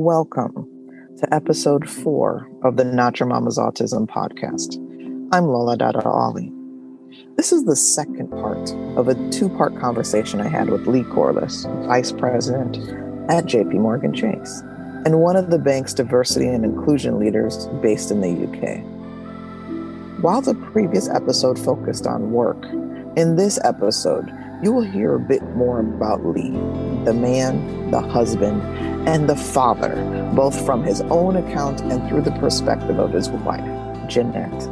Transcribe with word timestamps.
Welcome 0.00 0.64
to 1.18 1.34
episode 1.34 1.90
four 1.90 2.48
of 2.62 2.76
the 2.76 2.84
Not 2.84 3.18
Your 3.18 3.28
Mama's 3.28 3.58
Autism 3.58 4.06
podcast. 4.06 4.76
I'm 5.32 5.46
Lola 5.46 5.76
Dada 5.76 6.08
Ali. 6.08 6.52
This 7.36 7.50
is 7.50 7.64
the 7.64 7.74
second 7.74 8.30
part 8.30 8.70
of 8.96 9.08
a 9.08 9.30
two 9.30 9.48
part 9.48 9.76
conversation 9.80 10.40
I 10.40 10.46
had 10.46 10.70
with 10.70 10.86
Lee 10.86 11.02
Corless, 11.02 11.66
Vice 11.88 12.12
President 12.12 12.76
at 13.28 13.46
JP 13.46 13.72
Morgan 13.80 14.14
Chase, 14.14 14.62
and 15.04 15.20
one 15.20 15.34
of 15.34 15.50
the 15.50 15.58
bank's 15.58 15.94
diversity 15.94 16.46
and 16.46 16.64
inclusion 16.64 17.18
leaders 17.18 17.66
based 17.82 18.12
in 18.12 18.20
the 18.20 18.46
UK. 18.46 18.80
While 20.22 20.42
the 20.42 20.54
previous 20.54 21.08
episode 21.08 21.58
focused 21.58 22.06
on 22.06 22.30
work, 22.30 22.64
in 23.16 23.34
this 23.34 23.58
episode, 23.64 24.32
you 24.62 24.72
will 24.72 24.82
hear 24.82 25.16
a 25.16 25.20
bit 25.20 25.42
more 25.56 25.80
about 25.80 26.24
Lee, 26.24 26.56
the 27.08 27.14
man, 27.14 27.90
the 27.90 28.02
husband, 28.02 28.60
and 29.08 29.30
the 29.30 29.34
father, 29.34 29.96
both 30.34 30.66
from 30.66 30.84
his 30.84 31.00
own 31.00 31.36
account 31.36 31.80
and 31.80 32.06
through 32.06 32.20
the 32.20 32.32
perspective 32.32 32.98
of 32.98 33.14
his 33.14 33.30
wife, 33.30 33.64
Jeanette. 34.08 34.68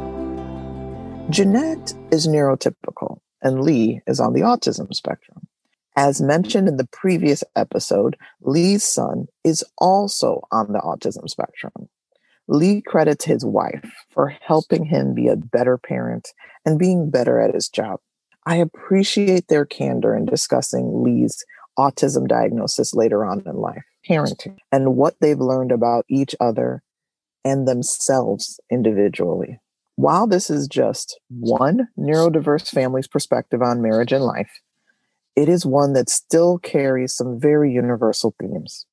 Jeanette 1.31 1.95
is 2.11 2.27
neurotypical, 2.27 3.21
and 3.41 3.63
Lee 3.63 4.01
is 4.05 4.19
on 4.19 4.33
the 4.33 4.41
autism 4.41 4.93
spectrum. 4.93 5.47
As 5.95 6.21
mentioned 6.21 6.67
in 6.67 6.77
the 6.77 6.87
previous 6.91 7.43
episode, 7.55 8.15
Lee's 8.41 8.83
son 8.83 9.25
is 9.43 9.63
also 9.79 10.41
on 10.51 10.73
the 10.73 10.79
autism 10.79 11.27
spectrum. 11.27 11.89
Lee 12.47 12.83
credits 12.85 13.25
his 13.25 13.43
wife 13.43 14.05
for 14.11 14.27
helping 14.45 14.85
him 14.85 15.15
be 15.15 15.27
a 15.27 15.35
better 15.35 15.79
parent 15.79 16.33
and 16.63 16.77
being 16.77 17.09
better 17.09 17.39
at 17.39 17.55
his 17.55 17.67
job. 17.67 17.99
I 18.45 18.57
appreciate 18.57 19.47
their 19.47 19.65
candor 19.65 20.15
in 20.15 20.25
discussing 20.25 21.03
Lee's 21.03 21.43
autism 21.77 22.27
diagnosis 22.27 22.93
later 22.93 23.23
on 23.25 23.43
in 23.45 23.55
life, 23.55 23.83
parenting, 24.07 24.57
and 24.71 24.95
what 24.95 25.15
they've 25.21 25.39
learned 25.39 25.71
about 25.71 26.05
each 26.09 26.35
other 26.39 26.83
and 27.45 27.67
themselves 27.67 28.59
individually. 28.71 29.59
While 29.95 30.27
this 30.27 30.49
is 30.49 30.67
just 30.67 31.19
one 31.29 31.87
neurodiverse 31.97 32.69
family's 32.69 33.07
perspective 33.07 33.61
on 33.61 33.81
marriage 33.81 34.11
and 34.11 34.23
life, 34.23 34.61
it 35.35 35.49
is 35.49 35.65
one 35.65 35.93
that 35.93 36.09
still 36.09 36.57
carries 36.57 37.15
some 37.15 37.39
very 37.39 37.71
universal 37.71 38.35
themes. 38.39 38.85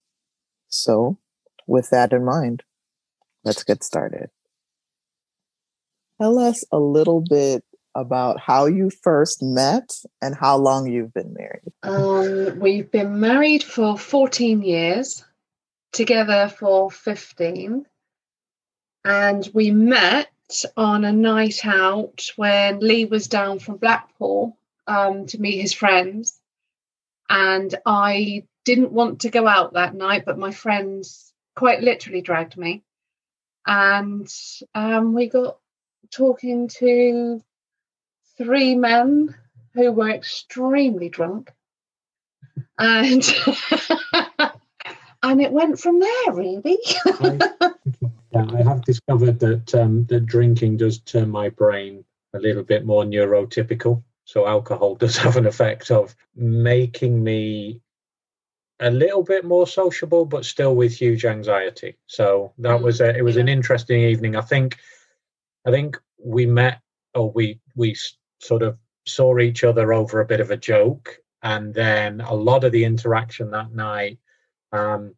So, 0.69 1.19
with 1.67 1.91
that 1.91 2.13
in 2.13 2.25
mind, 2.25 2.63
let's 3.45 3.65
get 3.65 3.83
started. 3.83 4.31
Tell 6.21 6.39
us 6.39 6.65
a 6.71 6.79
little 6.79 7.23
bit 7.29 7.65
about 7.95 8.41
how 8.41 8.67
you 8.67 8.91
first 8.91 9.43
met 9.43 9.95
and 10.21 10.35
how 10.35 10.57
long 10.57 10.91
you've 10.91 11.15
been 11.15 11.35
married. 11.35 11.73
Um, 11.83 12.59
we've 12.59 12.91
been 12.91 13.21
married 13.21 13.63
for 13.63 13.97
14 13.97 14.63
years, 14.63 15.25
together 15.93 16.49
for 16.49 16.91
15. 16.91 17.87
And 19.05 19.51
we 19.55 19.71
met 19.71 20.29
on 20.77 21.05
a 21.05 21.13
night 21.13 21.65
out 21.65 22.31
when 22.37 22.81
Lee 22.81 23.05
was 23.05 23.29
down 23.29 23.59
from 23.59 23.77
Blackpool 23.77 24.57
um, 24.87 25.27
to 25.27 25.41
meet 25.41 25.61
his 25.61 25.73
friends. 25.73 26.41
And 27.29 27.75
I 27.87 28.45
didn't 28.65 28.93
want 28.93 29.21
to 29.21 29.31
go 29.31 29.47
out 29.47 29.75
that 29.75 29.95
night, 29.95 30.25
but 30.25 30.39
my 30.39 30.51
friends 30.51 31.33
quite 31.55 31.83
literally 31.83 32.21
dragged 32.21 32.57
me. 32.57 32.83
And 33.67 34.29
um, 34.75 35.15
we 35.15 35.29
got 35.29 35.59
talking 36.11 36.69
to 36.69 37.43
three 38.37 38.75
men 38.75 39.35
who 39.75 39.93
were 39.93 40.11
extremely 40.11 41.09
drunk. 41.09 41.53
And 42.79 43.23
and 45.23 45.41
it 45.41 45.53
went 45.53 45.79
from 45.79 46.01
there 46.01 46.33
really. 46.33 46.79
I, 47.07 47.39
yeah, 48.33 48.47
I 48.53 48.63
have 48.63 48.85
discovered 48.85 49.39
that 49.41 49.75
um, 49.75 50.07
that 50.07 50.27
drinking 50.27 50.79
does 50.79 50.99
turn 51.01 51.31
my 51.31 51.49
brain 51.49 52.05
a 52.35 52.39
little 52.39 52.63
bit 52.63 52.85
more 52.85 53.05
neurotypical. 53.05 54.03
So 54.25 54.47
alcohol 54.47 54.95
does 54.97 55.17
have 55.17 55.37
an 55.37 55.47
effect 55.47 55.91
of 55.91 56.15
making 56.35 57.23
me 57.23 57.81
a 58.81 58.91
little 58.91 59.23
bit 59.23 59.45
more 59.45 59.67
sociable, 59.67 60.25
but 60.25 60.45
still 60.45 60.75
with 60.75 60.93
huge 60.93 61.25
anxiety. 61.25 61.97
So 62.07 62.53
that 62.59 62.83
was 62.83 63.01
a, 63.01 63.17
it 63.17 63.23
was 63.23 63.37
an 63.37 63.49
interesting 63.49 64.03
evening. 64.03 64.37
I 64.37 64.41
think 64.41 64.79
I 65.65 65.71
think 65.71 66.01
we 66.23 66.47
met 66.47 66.81
or 67.15 67.31
we 67.31 67.61
we 67.77 67.95
sort 68.45 68.63
of 68.63 68.79
saw 69.07 69.39
each 69.39 69.65
other 69.65 69.93
over 69.93 70.21
a 70.21 70.27
bit 70.27 70.41
of 70.41 70.51
a 70.51 70.57
joke. 70.57 71.19
And 71.43 71.75
then 71.75 72.21
a 72.21 72.35
lot 72.35 72.65
of 72.65 72.73
the 72.73 72.85
interaction 72.85 73.51
that 73.51 73.73
night 73.73 74.19
um, 74.73 75.15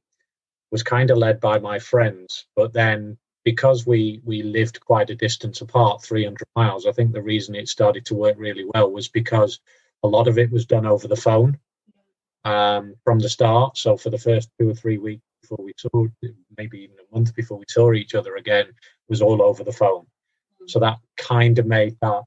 was 0.71 0.83
kind 0.83 1.11
of 1.11 1.19
led 1.19 1.41
by 1.41 1.59
my 1.59 1.79
friends. 1.79 2.47
But 2.57 2.73
then 2.73 3.17
because 3.45 3.87
we 3.87 4.21
we 4.25 4.43
lived 4.43 4.81
quite 4.81 5.11
a 5.11 5.15
distance 5.15 5.61
apart, 5.61 6.03
300 6.03 6.39
miles, 6.57 6.87
I 6.87 6.93
think 6.93 7.13
the 7.13 7.23
reason 7.23 7.55
it 7.55 7.69
started 7.69 8.05
to 8.07 8.15
work 8.15 8.37
really 8.39 8.67
well 8.75 8.91
was 8.91 9.09
because 9.09 9.61
a 10.03 10.09
lot 10.09 10.27
of 10.29 10.39
it 10.39 10.51
was 10.51 10.67
done 10.67 10.87
over 10.87 11.07
the 11.07 11.17
phone 11.17 11.59
um, 12.45 12.95
from 13.05 13.21
the 13.21 13.29
start. 13.29 13.79
So 13.79 13.97
for 13.97 14.11
the 14.11 14.19
first 14.19 14.51
two 14.59 14.71
or 14.71 14.75
three 14.75 14.99
weeks 14.99 15.23
before 15.43 15.65
we 15.65 15.73
saw, 15.77 16.07
maybe 16.59 16.81
even 16.81 16.97
a 16.99 17.15
month 17.15 17.35
before 17.35 17.59
we 17.59 17.65
saw 17.69 17.93
each 17.93 18.15
other 18.17 18.35
again, 18.35 18.67
was 19.09 19.23
all 19.23 19.41
over 19.41 19.63
the 19.63 19.73
phone. 19.73 20.07
So 20.67 20.81
that 20.81 20.99
kind 21.17 21.59
of 21.61 21.67
made 21.67 21.97
that 22.03 22.23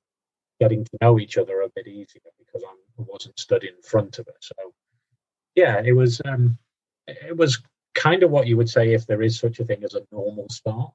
getting 0.60 0.84
to 0.84 0.92
know 1.02 1.20
each 1.20 1.38
other 1.38 1.62
a 1.62 1.70
bit 1.70 1.88
easier 1.88 2.22
because 2.38 2.64
I'm, 2.68 2.78
I 3.04 3.08
wasn't 3.08 3.40
stood 3.40 3.64
in 3.64 3.82
front 3.84 4.20
of 4.20 4.28
her. 4.28 4.34
So 4.42 4.74
yeah, 5.56 5.82
it 5.84 5.94
was 5.94 6.22
um, 6.26 6.58
it 7.08 7.38
was 7.38 7.62
kind 7.96 8.24
of 8.24 8.32
what 8.32 8.48
you 8.48 8.58
would 8.58 8.70
say 8.70 8.94
if 8.94 9.08
there 9.08 9.22
is 9.22 9.40
such 9.40 9.60
a 9.60 9.66
thing 9.66 9.84
as 9.84 9.94
a 9.94 10.02
normal 10.12 10.48
start. 10.50 10.92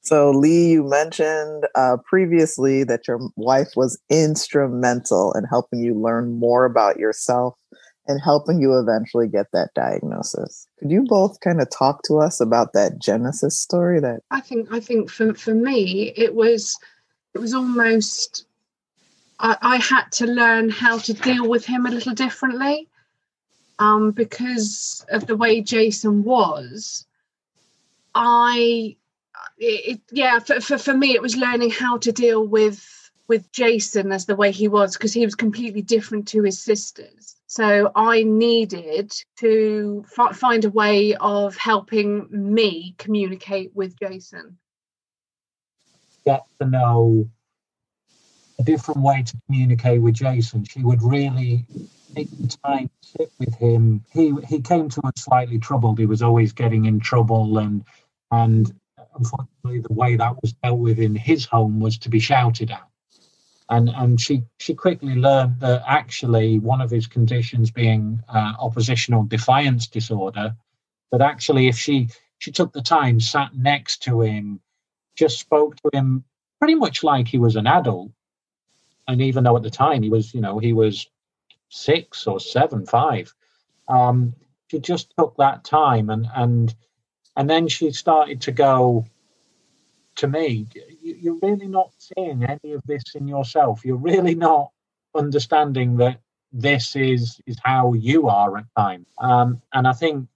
So 0.00 0.30
Lee, 0.30 0.70
you 0.70 0.84
mentioned 0.84 1.66
uh, 1.74 1.96
previously 2.04 2.84
that 2.84 3.08
your 3.08 3.20
wife 3.36 3.70
was 3.76 4.00
instrumental 4.08 5.32
in 5.32 5.44
helping 5.44 5.80
you 5.80 5.94
learn 5.94 6.38
more 6.38 6.64
about 6.64 6.98
yourself 6.98 7.54
and 8.08 8.20
helping 8.22 8.60
you 8.60 8.78
eventually 8.78 9.26
get 9.26 9.46
that 9.52 9.70
diagnosis. 9.74 10.68
Could 10.78 10.90
you 10.90 11.04
both 11.08 11.40
kind 11.40 11.60
of 11.60 11.68
talk 11.70 12.02
to 12.04 12.18
us 12.18 12.40
about 12.40 12.72
that 12.72 13.00
genesis 13.00 13.58
story? 13.58 14.00
That 14.00 14.20
I 14.30 14.40
think 14.40 14.72
I 14.72 14.80
think 14.80 15.10
for 15.10 15.34
for 15.34 15.54
me 15.54 16.12
it 16.16 16.34
was 16.34 16.78
it 17.34 17.38
was 17.38 17.52
almost 17.52 18.45
I, 19.38 19.56
I 19.60 19.76
had 19.76 20.10
to 20.12 20.26
learn 20.26 20.68
how 20.70 20.98
to 20.98 21.12
deal 21.12 21.48
with 21.48 21.64
him 21.64 21.86
a 21.86 21.90
little 21.90 22.14
differently 22.14 22.88
um, 23.78 24.12
because 24.12 25.04
of 25.10 25.26
the 25.26 25.36
way 25.36 25.60
Jason 25.60 26.24
was. 26.24 27.06
I, 28.14 28.96
it, 29.58 30.00
yeah, 30.10 30.38
for, 30.38 30.60
for, 30.60 30.78
for 30.78 30.94
me, 30.94 31.12
it 31.12 31.22
was 31.22 31.36
learning 31.36 31.70
how 31.70 31.98
to 31.98 32.12
deal 32.12 32.46
with 32.46 32.92
with 33.28 33.50
Jason 33.50 34.12
as 34.12 34.26
the 34.26 34.36
way 34.36 34.52
he 34.52 34.68
was 34.68 34.96
because 34.96 35.12
he 35.12 35.24
was 35.24 35.34
completely 35.34 35.82
different 35.82 36.28
to 36.28 36.42
his 36.42 36.62
sisters. 36.62 37.34
So 37.48 37.90
I 37.94 38.22
needed 38.22 39.12
to 39.38 40.04
f- 40.16 40.36
find 40.36 40.64
a 40.64 40.70
way 40.70 41.16
of 41.16 41.56
helping 41.56 42.28
me 42.30 42.94
communicate 42.98 43.72
with 43.74 43.98
Jason. 43.98 44.58
Get 46.24 46.46
to 46.60 46.68
know 46.68 47.28
a 48.58 48.62
different 48.62 49.00
way 49.00 49.22
to 49.22 49.36
communicate 49.46 50.00
with 50.00 50.14
Jason. 50.14 50.64
She 50.64 50.82
would 50.82 51.02
really 51.02 51.66
take 52.14 52.30
the 52.30 52.48
time 52.64 52.88
to 53.02 53.08
sit 53.08 53.32
with 53.38 53.54
him. 53.54 54.04
He 54.12 54.32
he 54.48 54.60
came 54.60 54.88
to 54.88 55.00
us 55.02 55.12
slightly 55.16 55.58
troubled. 55.58 55.98
He 55.98 56.06
was 56.06 56.22
always 56.22 56.52
getting 56.52 56.86
in 56.86 57.00
trouble, 57.00 57.58
and 57.58 57.84
and 58.30 58.72
unfortunately, 59.14 59.80
the 59.80 59.92
way 59.92 60.16
that 60.16 60.40
was 60.40 60.52
dealt 60.52 60.78
with 60.78 60.98
in 60.98 61.14
his 61.14 61.44
home 61.44 61.80
was 61.80 61.98
to 61.98 62.08
be 62.08 62.20
shouted 62.20 62.70
at. 62.70 62.88
And 63.68 63.88
and 63.90 64.20
she 64.20 64.44
she 64.58 64.74
quickly 64.74 65.16
learned 65.16 65.60
that 65.60 65.82
actually 65.86 66.58
one 66.58 66.80
of 66.80 66.90
his 66.90 67.06
conditions 67.06 67.70
being 67.70 68.22
uh, 68.28 68.52
oppositional 68.58 69.24
defiance 69.24 69.86
disorder, 69.86 70.56
that 71.12 71.20
actually 71.20 71.68
if 71.68 71.76
she 71.76 72.08
she 72.38 72.52
took 72.52 72.72
the 72.72 72.82
time, 72.82 73.20
sat 73.20 73.54
next 73.54 74.02
to 74.04 74.20
him, 74.20 74.60
just 75.16 75.40
spoke 75.40 75.76
to 75.76 75.90
him 75.92 76.24
pretty 76.58 76.74
much 76.74 77.02
like 77.02 77.28
he 77.28 77.38
was 77.38 77.56
an 77.56 77.66
adult, 77.66 78.10
and 79.08 79.20
even 79.20 79.44
though 79.44 79.56
at 79.56 79.62
the 79.62 79.70
time 79.70 80.02
he 80.02 80.10
was, 80.10 80.34
you 80.34 80.40
know, 80.40 80.58
he 80.58 80.72
was 80.72 81.08
six 81.68 82.26
or 82.26 82.40
seven, 82.40 82.86
five, 82.86 83.32
um, 83.88 84.34
she 84.70 84.78
just 84.80 85.12
took 85.18 85.36
that 85.36 85.64
time 85.64 86.10
and 86.10 86.26
and 86.34 86.74
and 87.36 87.48
then 87.48 87.68
she 87.68 87.92
started 87.92 88.40
to 88.42 88.52
go 88.52 89.04
to 90.16 90.26
me. 90.26 90.66
You're 91.02 91.38
really 91.42 91.68
not 91.68 91.92
seeing 91.98 92.44
any 92.44 92.72
of 92.72 92.82
this 92.86 93.02
in 93.14 93.28
yourself. 93.28 93.84
You're 93.84 93.96
really 93.96 94.34
not 94.34 94.70
understanding 95.14 95.96
that 95.98 96.20
this 96.52 96.96
is 96.96 97.40
is 97.46 97.58
how 97.62 97.92
you 97.92 98.28
are 98.28 98.56
at 98.58 98.64
times. 98.76 99.06
Um, 99.18 99.60
and 99.72 99.86
I 99.86 99.92
think 99.92 100.28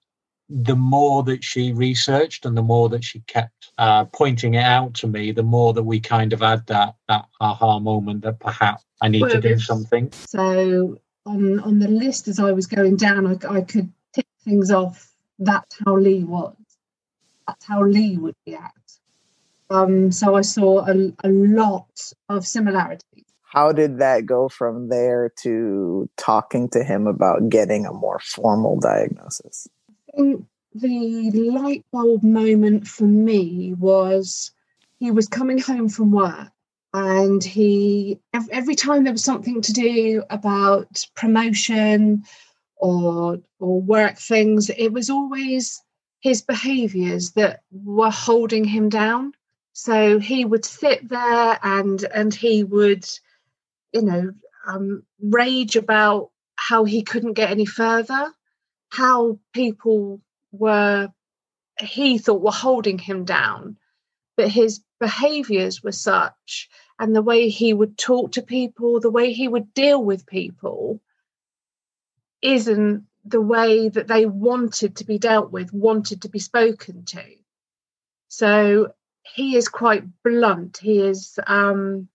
the 0.51 0.77
more 0.77 1.23
that 1.23 1.45
she 1.45 1.73
researched 1.73 2.45
and 2.45 2.57
the 2.57 2.63
more 2.63 2.89
that 2.89 3.05
she 3.05 3.21
kept 3.21 3.73
uh, 3.79 4.05
pointing 4.07 4.55
it 4.55 4.65
out 4.65 4.95
to 4.95 5.07
me, 5.07 5.31
the 5.33 5.43
more 5.43 5.73
that 5.73 5.85
we 5.85 6.01
kind 6.01 6.33
of 6.33 6.41
had 6.41 6.67
that 6.67 6.97
that 7.09 7.27
aha 7.41 7.79
moment 7.79 8.23
that 8.23 8.41
perhaps 8.41 8.85
I 9.01 9.09
need 9.09 9.23
well, 9.23 9.31
to 9.31 9.41
do 9.41 9.59
something. 9.59 10.11
So 10.13 10.99
on 11.25 11.61
on 11.61 11.79
the 11.79 11.89
list 11.89 12.29
as 12.29 12.41
I 12.41 12.53
was 12.53 12.67
going 12.67 12.97
down, 12.97 13.27
I, 13.27 13.59
I 13.59 13.61
could 13.61 13.93
tick 14.13 14.27
things 14.45 14.71
off 14.71 15.11
that's 15.41 15.77
how 15.85 15.97
Lee 15.97 16.23
was. 16.23 16.55
That's 17.47 17.65
how 17.65 17.83
Lee 17.83 18.17
would 18.19 18.37
react. 18.47 18.99
Um, 19.71 20.13
so 20.13 20.37
I 20.37 20.43
saw 20.43 20.87
a, 20.87 21.13
a 21.25 21.29
lot 21.29 22.13
of 22.29 22.47
similarities. 22.47 23.25
How 23.43 23.73
did 23.73 23.99
that 23.99 24.27
go 24.27 24.49
from 24.49 24.89
there 24.89 25.33
to 25.43 26.09
talking 26.17 26.69
to 26.71 26.85
him 26.85 27.07
about 27.07 27.49
getting 27.49 27.87
a 27.87 27.93
more 27.93 28.21
formal 28.21 28.79
diagnosis? 28.79 29.67
Think 30.17 30.47
the 30.75 31.51
light 31.53 31.85
bulb 31.93 32.23
moment 32.23 32.87
for 32.87 33.05
me 33.05 33.75
was 33.75 34.53
he 34.99 35.11
was 35.11 35.29
coming 35.29 35.59
home 35.59 35.89
from 35.89 36.13
work 36.13 36.51
and 36.93 37.43
he 37.43 38.21
every 38.51 38.75
time 38.75 39.05
there 39.05 39.13
was 39.13 39.25
something 39.25 39.61
to 39.63 39.73
do 39.73 40.23
about 40.31 41.05
promotion 41.15 42.25
or 42.77 43.39
or 43.59 43.81
work 43.81 44.19
things 44.19 44.71
it 44.71 44.93
was 44.93 45.11
always 45.11 45.83
his 46.21 46.43
behaviors 46.43 47.33
that 47.33 47.63
were 47.71 48.11
holding 48.11 48.65
him 48.65 48.89
down. 48.89 49.33
So 49.73 50.19
he 50.19 50.45
would 50.45 50.65
sit 50.65 51.09
there 51.09 51.59
and 51.63 52.03
and 52.15 52.35
he 52.35 52.65
would 52.65 53.07
you 53.93 54.03
know 54.03 54.33
um, 54.67 55.05
rage 55.21 55.77
about 55.77 56.31
how 56.57 56.85
he 56.85 57.03
couldn't 57.03 57.33
get 57.33 57.51
any 57.51 57.65
further 57.67 58.33
how 58.91 59.39
people 59.53 60.21
were 60.53 61.09
he 61.81 62.19
thought 62.19 62.43
were 62.43 62.51
holding 62.51 62.99
him 62.99 63.25
down 63.25 63.77
but 64.37 64.49
his 64.49 64.83
behaviors 64.99 65.83
were 65.83 65.93
such 65.93 66.69
and 66.99 67.17
the 67.17 67.23
way 67.23 67.49
he 67.49 67.73
would 67.73 67.97
talk 67.97 68.33
to 68.33 68.43
people 68.43 69.01
the 69.01 69.11
way 69.11 69.33
he 69.33 69.49
would 69.49 69.73
deal 69.73 70.03
with 70.03 70.27
people 70.27 71.01
isn't 72.43 73.07
the 73.25 73.41
way 73.41 73.89
that 73.89 74.09
they 74.09 74.27
wanted 74.27 74.97
to 74.97 75.05
be 75.05 75.19
dealt 75.19 75.51
with 75.51 75.73
wanted 75.73 76.23
to 76.23 76.29
be 76.29 76.39
spoken 76.39 77.05
to. 77.05 77.25
So 78.29 78.95
he 79.35 79.57
is 79.57 79.69
quite 79.69 80.05
blunt. 80.23 80.79
He 80.79 81.01
is 81.01 81.39
um 81.47 82.09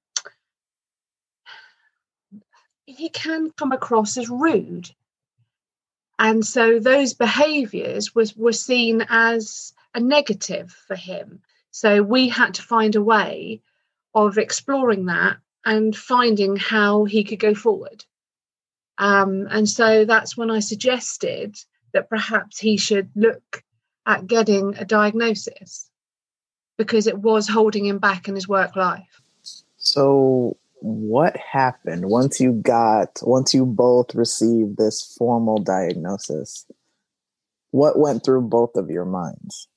he 2.85 3.09
can 3.09 3.51
come 3.51 3.71
across 3.71 4.17
as 4.17 4.29
rude 4.29 4.89
and 6.17 6.45
so 6.45 6.79
those 6.79 7.13
behaviors 7.13 8.15
was 8.15 8.35
were 8.35 8.53
seen 8.53 9.05
as 9.09 9.73
a 9.93 9.99
negative 9.99 10.71
for 10.71 10.95
him. 10.95 11.41
So 11.71 12.01
we 12.01 12.29
had 12.29 12.53
to 12.55 12.61
find 12.61 12.95
a 12.95 13.03
way 13.03 13.61
of 14.13 14.37
exploring 14.37 15.05
that 15.05 15.37
and 15.65 15.95
finding 15.95 16.55
how 16.55 17.03
he 17.05 17.23
could 17.23 17.39
go 17.39 17.53
forward. 17.53 18.05
Um, 18.97 19.47
and 19.49 19.67
so 19.67 20.05
that's 20.05 20.37
when 20.37 20.49
i 20.49 20.59
suggested 20.59 21.57
that 21.91 22.09
perhaps 22.09 22.59
he 22.59 22.77
should 22.77 23.09
look 23.13 23.63
at 24.05 24.27
getting 24.27 24.75
a 24.77 24.85
diagnosis 24.85 25.89
because 26.77 27.07
it 27.07 27.17
was 27.17 27.47
holding 27.47 27.85
him 27.85 27.99
back 27.99 28.27
in 28.27 28.35
his 28.35 28.47
work 28.47 28.75
life. 28.75 29.21
So 29.77 30.57
what 30.85 31.35
happened 31.35 32.05
once 32.05 32.39
you 32.39 32.51
got 32.51 33.19
once 33.23 33.55
you 33.55 33.65
both 33.65 34.13
received 34.13 34.77
this 34.77 35.15
formal 35.17 35.57
diagnosis? 35.57 36.63
What 37.71 37.97
went 37.97 38.23
through 38.23 38.43
both 38.43 38.75
of 38.75 38.91
your 38.91 39.05
minds? 39.05 39.67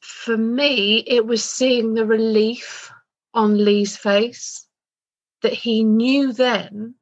For 0.00 0.36
me 0.36 1.04
it 1.06 1.26
was 1.26 1.44
seeing 1.44 1.94
the 1.94 2.04
relief 2.04 2.90
on 3.32 3.64
lee's 3.64 3.96
face 3.96 4.66
that 5.42 5.52
he 5.52 5.84
knew 5.84 6.32
then 6.32 6.96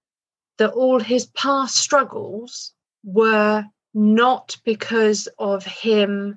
that 0.58 0.72
all 0.72 1.00
his 1.00 1.24
past 1.28 1.76
struggles 1.76 2.74
were 3.02 3.64
not 3.94 4.58
because 4.62 5.26
of 5.38 5.64
him 5.64 6.36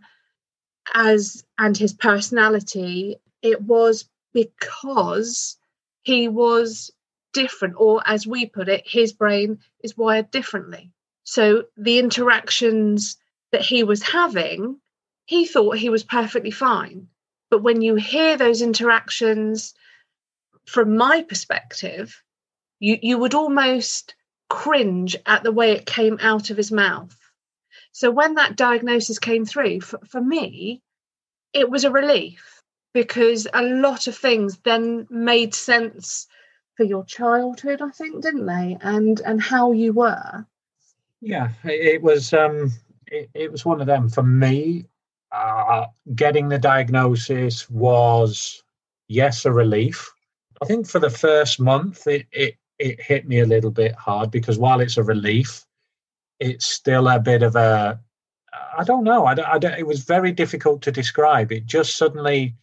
as 0.93 1.43
and 1.57 1.75
his 1.75 1.93
personality. 1.93 3.17
It 3.41 3.61
was 3.63 4.09
because 4.33 5.57
he 6.05 6.27
was 6.27 6.91
different, 7.33 7.75
or 7.77 8.01
as 8.05 8.27
we 8.27 8.45
put 8.45 8.69
it, 8.69 8.87
his 8.87 9.11
brain 9.11 9.59
is 9.83 9.97
wired 9.97 10.29
differently. 10.29 10.91
So 11.23 11.65
the 11.75 11.97
interactions 11.97 13.17
that 13.51 13.63
he 13.63 13.83
was 13.83 14.03
having, 14.03 14.79
he 15.25 15.45
thought 15.45 15.77
he 15.77 15.89
was 15.89 16.03
perfectly 16.03 16.51
fine. 16.51 17.07
But 17.49 17.63
when 17.63 17.81
you 17.81 17.95
hear 17.95 18.37
those 18.37 18.61
interactions, 18.61 19.73
from 20.67 20.95
my 20.95 21.23
perspective, 21.23 22.21
you, 22.79 22.99
you 23.01 23.17
would 23.17 23.33
almost 23.33 24.13
cringe 24.47 25.15
at 25.25 25.41
the 25.41 25.51
way 25.51 25.71
it 25.71 25.87
came 25.87 26.19
out 26.21 26.51
of 26.51 26.57
his 26.57 26.71
mouth. 26.71 27.17
So 27.93 28.11
when 28.11 28.35
that 28.35 28.55
diagnosis 28.55 29.17
came 29.17 29.45
through, 29.45 29.81
for, 29.81 29.99
for 30.05 30.21
me, 30.21 30.83
it 31.51 31.67
was 31.67 31.83
a 31.83 31.91
relief 31.91 32.54
because 32.95 33.45
a 33.53 33.61
lot 33.61 34.07
of 34.07 34.15
things 34.15 34.57
then 34.63 35.05
made 35.09 35.53
sense 35.53 36.27
for 36.77 36.85
your 36.85 37.03
childhood 37.03 37.81
i 37.81 37.89
think 37.89 38.23
didn't 38.23 38.45
they 38.45 38.77
and 38.81 39.21
and 39.25 39.41
how 39.41 39.73
you 39.73 39.91
were 39.91 40.45
yeah 41.21 41.49
it 41.65 42.01
was 42.01 42.33
um 42.33 42.71
it, 43.07 43.29
it 43.33 43.51
was 43.51 43.65
one 43.65 43.81
of 43.81 43.87
them 43.87 44.07
for 44.07 44.23
me 44.23 44.85
uh 45.33 45.85
getting 46.15 46.47
the 46.47 46.57
diagnosis 46.57 47.69
was 47.69 48.63
yes 49.09 49.45
a 49.45 49.51
relief 49.51 50.09
i 50.61 50.65
think 50.65 50.87
for 50.87 50.99
the 50.99 51.09
first 51.09 51.59
month 51.59 52.07
it 52.07 52.25
it, 52.31 52.55
it 52.79 52.99
hit 53.01 53.27
me 53.27 53.39
a 53.39 53.45
little 53.45 53.71
bit 53.71 53.93
hard 53.95 54.31
because 54.31 54.57
while 54.57 54.79
it's 54.79 54.97
a 54.97 55.03
relief 55.03 55.65
it's 56.39 56.65
still 56.65 57.09
a 57.09 57.19
bit 57.19 57.43
of 57.43 57.57
a 57.57 57.99
I 58.77 58.83
don't 58.83 59.03
know. 59.03 59.25
I, 59.25 59.33
I, 59.33 59.57
it 59.77 59.87
was 59.87 60.03
very 60.03 60.31
difficult 60.31 60.81
to 60.83 60.91
describe. 60.91 61.51
It 61.51 61.65
just 61.65 61.97
suddenly 61.97 62.55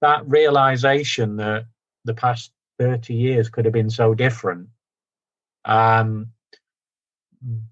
that 0.00 0.28
realization 0.28 1.36
that 1.36 1.66
the 2.04 2.14
past 2.14 2.52
30 2.78 3.14
years 3.14 3.48
could 3.48 3.64
have 3.64 3.74
been 3.74 3.90
so 3.90 4.14
different. 4.14 4.68
Um, 5.64 6.28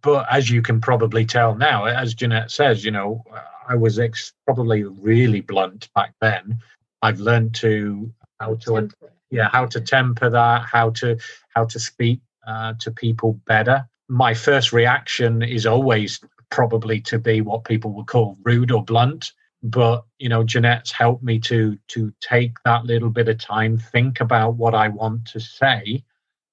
but 0.02 0.26
as 0.30 0.50
you 0.50 0.62
can 0.62 0.80
probably 0.80 1.24
tell 1.24 1.54
now, 1.54 1.84
as 1.84 2.14
Jeanette 2.14 2.50
says, 2.50 2.84
you 2.84 2.90
know, 2.90 3.24
I 3.68 3.74
was 3.74 3.98
ex- 3.98 4.32
probably 4.44 4.84
really 4.84 5.40
blunt 5.40 5.88
back 5.94 6.14
then. 6.20 6.58
I've 7.02 7.20
learned 7.20 7.54
to 7.56 8.12
how 8.40 8.54
to 8.54 8.74
temper. 8.74 9.12
yeah 9.30 9.48
how 9.50 9.66
to 9.66 9.80
temper 9.80 10.30
that, 10.30 10.62
how 10.62 10.90
to 10.90 11.18
how 11.54 11.64
to 11.64 11.78
speak 11.80 12.20
uh, 12.46 12.74
to 12.80 12.90
people 12.90 13.40
better. 13.46 13.88
My 14.08 14.34
first 14.34 14.72
reaction 14.72 15.42
is 15.42 15.66
always 15.66 16.20
probably 16.50 17.00
to 17.00 17.18
be 17.18 17.40
what 17.40 17.64
people 17.64 17.92
would 17.92 18.06
call 18.06 18.36
rude 18.44 18.70
or 18.70 18.84
blunt 18.84 19.32
but 19.62 20.04
you 20.18 20.28
know 20.28 20.44
jeanette's 20.44 20.92
helped 20.92 21.22
me 21.22 21.38
to 21.38 21.78
to 21.88 22.12
take 22.20 22.52
that 22.64 22.84
little 22.84 23.10
bit 23.10 23.28
of 23.28 23.38
time 23.38 23.78
think 23.78 24.20
about 24.20 24.54
what 24.54 24.74
i 24.74 24.88
want 24.88 25.24
to 25.24 25.40
say 25.40 26.02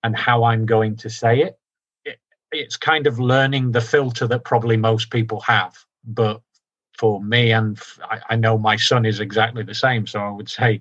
and 0.03 0.15
how 0.15 0.43
i'm 0.43 0.65
going 0.65 0.95
to 0.95 1.09
say 1.09 1.41
it, 1.41 1.59
it 2.05 2.19
it's 2.51 2.77
kind 2.77 3.05
of 3.05 3.19
learning 3.19 3.71
the 3.71 3.81
filter 3.81 4.25
that 4.27 4.45
probably 4.45 4.77
most 4.77 5.09
people 5.09 5.39
have 5.41 5.77
but 6.05 6.41
for 6.97 7.21
me 7.23 7.51
and 7.51 7.79
I, 8.03 8.19
I 8.31 8.35
know 8.35 8.57
my 8.57 8.75
son 8.77 9.05
is 9.05 9.19
exactly 9.19 9.63
the 9.63 9.75
same 9.75 10.07
so 10.07 10.19
i 10.19 10.29
would 10.31 10.49
say 10.49 10.79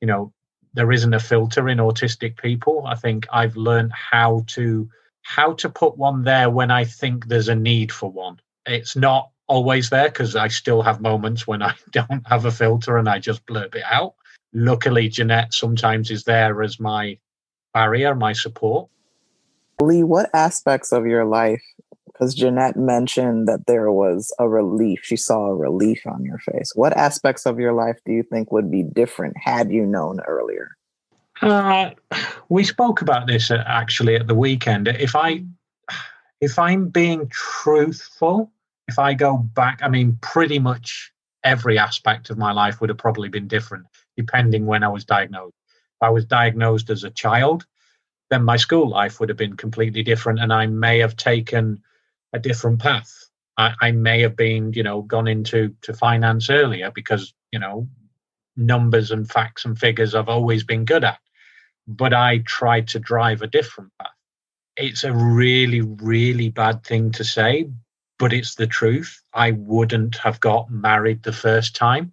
you 0.00 0.06
know 0.06 0.32
there 0.74 0.90
isn't 0.92 1.14
a 1.14 1.20
filter 1.20 1.68
in 1.68 1.78
autistic 1.78 2.36
people. 2.36 2.84
I 2.86 2.96
think 2.96 3.26
i've 3.32 3.56
learned 3.56 3.92
how 3.92 4.44
to 4.48 4.88
how 5.22 5.54
to 5.54 5.70
put 5.70 5.96
one 5.96 6.24
there 6.24 6.50
when 6.50 6.70
i 6.70 6.84
think 6.84 7.26
there's 7.26 7.48
a 7.48 7.54
need 7.54 7.90
for 7.90 8.10
one. 8.10 8.40
It's 8.66 8.96
not 8.96 9.30
always 9.46 9.90
there 9.90 10.08
because 10.08 10.36
I 10.36 10.48
still 10.48 10.82
have 10.82 11.00
moments 11.00 11.46
when 11.46 11.62
I 11.62 11.74
don't 11.90 12.26
have 12.26 12.44
a 12.44 12.50
filter 12.50 12.96
and 12.96 13.08
I 13.08 13.18
just 13.18 13.44
blurb 13.46 13.74
it 13.74 13.84
out. 13.90 14.14
Luckily, 14.52 15.08
Jeanette 15.08 15.52
sometimes 15.52 16.10
is 16.10 16.24
there 16.24 16.62
as 16.62 16.78
my 16.78 17.18
barrier, 17.72 18.14
my 18.14 18.32
support. 18.32 18.88
Lee, 19.80 20.04
what 20.04 20.30
aspects 20.32 20.92
of 20.92 21.06
your 21.06 21.24
life? 21.24 21.62
Because 22.06 22.34
Jeanette 22.34 22.76
mentioned 22.76 23.48
that 23.48 23.66
there 23.66 23.90
was 23.90 24.32
a 24.38 24.48
relief. 24.48 25.00
She 25.02 25.16
saw 25.16 25.46
a 25.46 25.54
relief 25.54 26.06
on 26.06 26.24
your 26.24 26.38
face. 26.38 26.70
What 26.76 26.96
aspects 26.96 27.44
of 27.44 27.58
your 27.58 27.72
life 27.72 27.98
do 28.06 28.12
you 28.12 28.22
think 28.22 28.52
would 28.52 28.70
be 28.70 28.84
different 28.84 29.36
had 29.36 29.72
you 29.72 29.84
known 29.84 30.20
earlier? 30.20 30.76
Uh, 31.42 31.90
we 32.48 32.62
spoke 32.62 33.02
about 33.02 33.26
this 33.26 33.50
uh, 33.50 33.64
actually 33.66 34.14
at 34.14 34.28
the 34.28 34.34
weekend. 34.36 34.86
If 34.86 35.16
I, 35.16 35.44
if 36.40 36.56
I'm 36.56 36.88
being 36.88 37.28
truthful, 37.30 38.52
if 38.88 38.98
I 38.98 39.14
go 39.14 39.36
back, 39.36 39.80
I 39.82 39.88
mean, 39.88 40.18
pretty 40.20 40.58
much 40.58 41.12
every 41.42 41.78
aspect 41.78 42.30
of 42.30 42.38
my 42.38 42.52
life 42.52 42.80
would 42.80 42.90
have 42.90 42.98
probably 42.98 43.28
been 43.28 43.48
different 43.48 43.86
depending 44.16 44.66
when 44.66 44.82
I 44.82 44.88
was 44.88 45.04
diagnosed. 45.04 45.54
If 46.00 46.06
I 46.06 46.10
was 46.10 46.24
diagnosed 46.24 46.90
as 46.90 47.04
a 47.04 47.10
child, 47.10 47.66
then 48.30 48.44
my 48.44 48.56
school 48.56 48.88
life 48.88 49.20
would 49.20 49.28
have 49.28 49.38
been 49.38 49.56
completely 49.56 50.02
different 50.02 50.40
and 50.40 50.52
I 50.52 50.66
may 50.66 50.98
have 51.00 51.16
taken 51.16 51.82
a 52.32 52.38
different 52.38 52.80
path. 52.80 53.12
I, 53.56 53.74
I 53.80 53.90
may 53.92 54.20
have 54.22 54.36
been, 54.36 54.72
you 54.72 54.82
know, 54.82 55.02
gone 55.02 55.28
into 55.28 55.74
to 55.82 55.94
finance 55.94 56.50
earlier 56.50 56.90
because, 56.90 57.34
you 57.52 57.58
know, 57.58 57.88
numbers 58.56 59.10
and 59.10 59.30
facts 59.30 59.64
and 59.64 59.78
figures 59.78 60.14
I've 60.14 60.28
always 60.28 60.64
been 60.64 60.84
good 60.84 61.04
at. 61.04 61.18
But 61.86 62.14
I 62.14 62.38
tried 62.38 62.88
to 62.88 62.98
drive 62.98 63.42
a 63.42 63.46
different 63.46 63.90
path. 64.00 64.10
It's 64.76 65.04
a 65.04 65.12
really, 65.12 65.82
really 65.82 66.48
bad 66.48 66.84
thing 66.84 67.12
to 67.12 67.24
say, 67.24 67.70
but 68.18 68.32
it's 68.32 68.54
the 68.54 68.66
truth. 68.66 69.20
I 69.32 69.52
wouldn't 69.52 70.16
have 70.16 70.40
got 70.40 70.70
married 70.70 71.22
the 71.22 71.32
first 71.32 71.74
time 71.74 72.12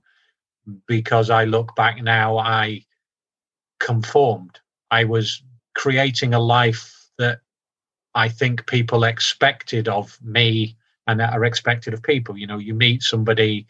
because 0.87 1.29
I 1.29 1.45
look 1.45 1.75
back 1.75 2.01
now, 2.01 2.37
I 2.37 2.81
conformed. 3.79 4.59
I 4.89 5.05
was 5.05 5.43
creating 5.75 6.33
a 6.33 6.39
life 6.39 7.09
that 7.17 7.39
I 8.13 8.29
think 8.29 8.67
people 8.67 9.03
expected 9.03 9.87
of 9.87 10.17
me 10.21 10.75
and 11.07 11.19
that 11.19 11.33
are 11.33 11.45
expected 11.45 11.93
of 11.93 12.03
people. 12.03 12.37
You 12.37 12.47
know, 12.47 12.57
you 12.57 12.73
meet 12.73 13.03
somebody, 13.03 13.67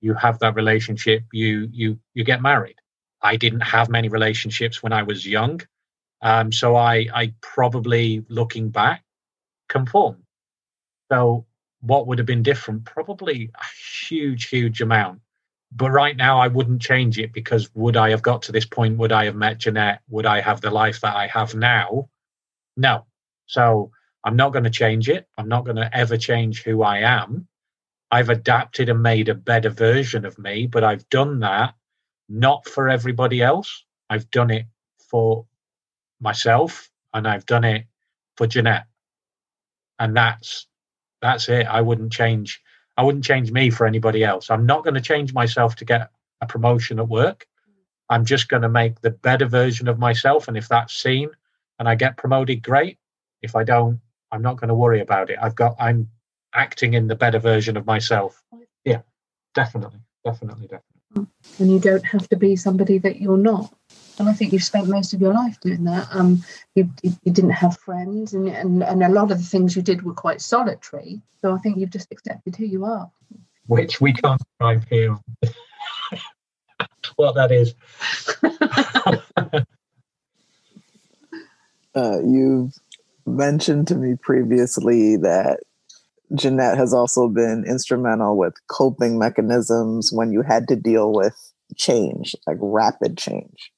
you 0.00 0.14
have 0.14 0.38
that 0.40 0.54
relationship, 0.54 1.24
you 1.32 1.68
you 1.72 1.98
you 2.14 2.24
get 2.24 2.42
married. 2.42 2.76
I 3.22 3.36
didn't 3.36 3.60
have 3.60 3.88
many 3.88 4.08
relationships 4.08 4.82
when 4.82 4.92
I 4.92 5.02
was 5.02 5.26
young. 5.26 5.60
Um, 6.22 6.52
so 6.52 6.76
I 6.76 7.06
I 7.14 7.34
probably 7.40 8.24
looking 8.28 8.70
back 8.70 9.04
conformed. 9.68 10.22
So 11.10 11.46
what 11.82 12.06
would 12.06 12.18
have 12.18 12.26
been 12.26 12.42
different? 12.42 12.84
Probably 12.84 13.50
a 13.54 13.64
huge, 14.08 14.48
huge 14.48 14.80
amount. 14.80 15.20
But 15.74 15.90
right 15.90 16.16
now, 16.16 16.38
I 16.38 16.48
wouldn't 16.48 16.82
change 16.82 17.18
it 17.18 17.32
because 17.32 17.74
would 17.74 17.96
I 17.96 18.10
have 18.10 18.22
got 18.22 18.42
to 18.42 18.52
this 18.52 18.66
point? 18.66 18.98
Would 18.98 19.12
I 19.12 19.24
have 19.24 19.34
met 19.34 19.58
Jeanette? 19.58 20.00
Would 20.08 20.26
I 20.26 20.40
have 20.40 20.60
the 20.60 20.70
life 20.70 21.00
that 21.00 21.16
I 21.16 21.26
have 21.28 21.54
now? 21.54 22.08
No. 22.76 23.06
So 23.46 23.90
I'm 24.24 24.36
not 24.36 24.52
going 24.52 24.64
to 24.64 24.70
change 24.70 25.08
it. 25.08 25.26
I'm 25.36 25.48
not 25.48 25.64
going 25.64 25.76
to 25.76 25.96
ever 25.96 26.16
change 26.16 26.62
who 26.62 26.82
I 26.82 26.98
am. 26.98 27.48
I've 28.10 28.28
adapted 28.28 28.88
and 28.90 29.02
made 29.02 29.28
a 29.28 29.34
better 29.34 29.70
version 29.70 30.24
of 30.24 30.38
me, 30.38 30.66
but 30.66 30.84
I've 30.84 31.08
done 31.08 31.40
that 31.40 31.74
not 32.28 32.66
for 32.68 32.88
everybody 32.88 33.42
else. 33.42 33.84
I've 34.08 34.30
done 34.30 34.50
it 34.50 34.66
for 35.10 35.46
myself 36.20 36.90
and 37.14 37.26
I've 37.26 37.46
done 37.46 37.64
it 37.64 37.86
for 38.36 38.46
Jeanette. 38.46 38.86
And 39.98 40.16
that's 40.16 40.66
that's 41.22 41.48
it. 41.48 41.66
I 41.66 41.80
wouldn't 41.80 42.12
change 42.12 42.60
I 42.96 43.02
wouldn't 43.04 43.24
change 43.24 43.50
me 43.50 43.70
for 43.70 43.86
anybody 43.86 44.22
else. 44.22 44.50
I'm 44.50 44.66
not 44.66 44.84
going 44.84 44.94
to 44.94 45.00
change 45.00 45.32
myself 45.32 45.76
to 45.76 45.84
get 45.84 46.10
a 46.40 46.46
promotion 46.46 46.98
at 46.98 47.08
work. 47.08 47.46
I'm 48.10 48.24
just 48.24 48.48
going 48.48 48.62
to 48.62 48.68
make 48.68 49.00
the 49.00 49.10
better 49.10 49.46
version 49.46 49.88
of 49.88 49.98
myself. 49.98 50.48
And 50.48 50.56
if 50.56 50.68
that's 50.68 50.94
seen 50.94 51.30
and 51.78 51.88
I 51.88 51.94
get 51.94 52.18
promoted, 52.18 52.62
great. 52.62 52.98
If 53.40 53.56
I 53.56 53.64
don't, 53.64 54.00
I'm 54.30 54.42
not 54.42 54.58
going 54.58 54.68
to 54.68 54.74
worry 54.74 55.00
about 55.00 55.30
it. 55.30 55.38
I've 55.40 55.54
got, 55.54 55.74
I'm 55.78 56.10
acting 56.54 56.94
in 56.94 57.06
the 57.06 57.14
better 57.14 57.38
version 57.38 57.76
of 57.78 57.86
myself. 57.86 58.42
Yeah, 58.84 59.00
definitely, 59.54 60.00
definitely, 60.24 60.66
definitely. 60.66 61.32
And 61.58 61.72
you 61.72 61.78
don't 61.78 62.04
have 62.04 62.28
to 62.28 62.36
be 62.36 62.56
somebody 62.56 62.98
that 62.98 63.20
you're 63.20 63.36
not 63.38 63.74
and 64.18 64.28
I 64.28 64.32
think 64.32 64.52
you've 64.52 64.62
spent 64.62 64.88
most 64.88 65.12
of 65.12 65.20
your 65.20 65.32
life 65.32 65.60
doing 65.60 65.84
that. 65.84 66.08
Um, 66.12 66.42
you, 66.74 66.90
you 67.02 67.32
didn't 67.32 67.50
have 67.50 67.78
friends, 67.78 68.34
and, 68.34 68.48
and 68.48 68.82
and 68.82 69.02
a 69.02 69.08
lot 69.08 69.30
of 69.30 69.38
the 69.38 69.44
things 69.44 69.76
you 69.76 69.82
did 69.82 70.02
were 70.02 70.14
quite 70.14 70.40
solitary. 70.40 71.20
So 71.40 71.54
I 71.54 71.58
think 71.58 71.78
you've 71.78 71.90
just 71.90 72.12
accepted 72.12 72.56
who 72.56 72.64
you 72.64 72.84
are, 72.84 73.10
which 73.66 74.00
we 74.00 74.12
can't 74.12 74.40
describe 74.40 74.84
here. 74.88 75.16
what 77.16 77.34
that 77.34 77.52
is. 77.52 77.74
uh, 81.94 82.18
you've 82.24 82.72
mentioned 83.26 83.88
to 83.88 83.94
me 83.94 84.16
previously 84.20 85.16
that 85.16 85.60
Jeanette 86.34 86.76
has 86.78 86.94
also 86.94 87.28
been 87.28 87.64
instrumental 87.66 88.36
with 88.36 88.54
coping 88.68 89.18
mechanisms 89.18 90.10
when 90.12 90.32
you 90.32 90.42
had 90.42 90.68
to 90.68 90.76
deal 90.76 91.12
with 91.12 91.36
change, 91.76 92.34
like 92.46 92.58
rapid 92.60 93.18
change. 93.18 93.71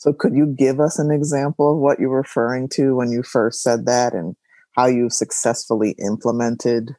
So 0.00 0.14
could 0.14 0.34
you 0.34 0.46
give 0.46 0.80
us 0.80 0.98
an 0.98 1.10
example 1.10 1.74
of 1.74 1.78
what 1.78 2.00
you're 2.00 2.08
referring 2.08 2.70
to 2.70 2.96
when 2.96 3.10
you 3.10 3.22
first 3.22 3.62
said 3.62 3.84
that 3.84 4.14
and 4.14 4.34
how 4.72 4.86
you've 4.86 5.12
successfully 5.12 5.94
implemented 5.98 6.96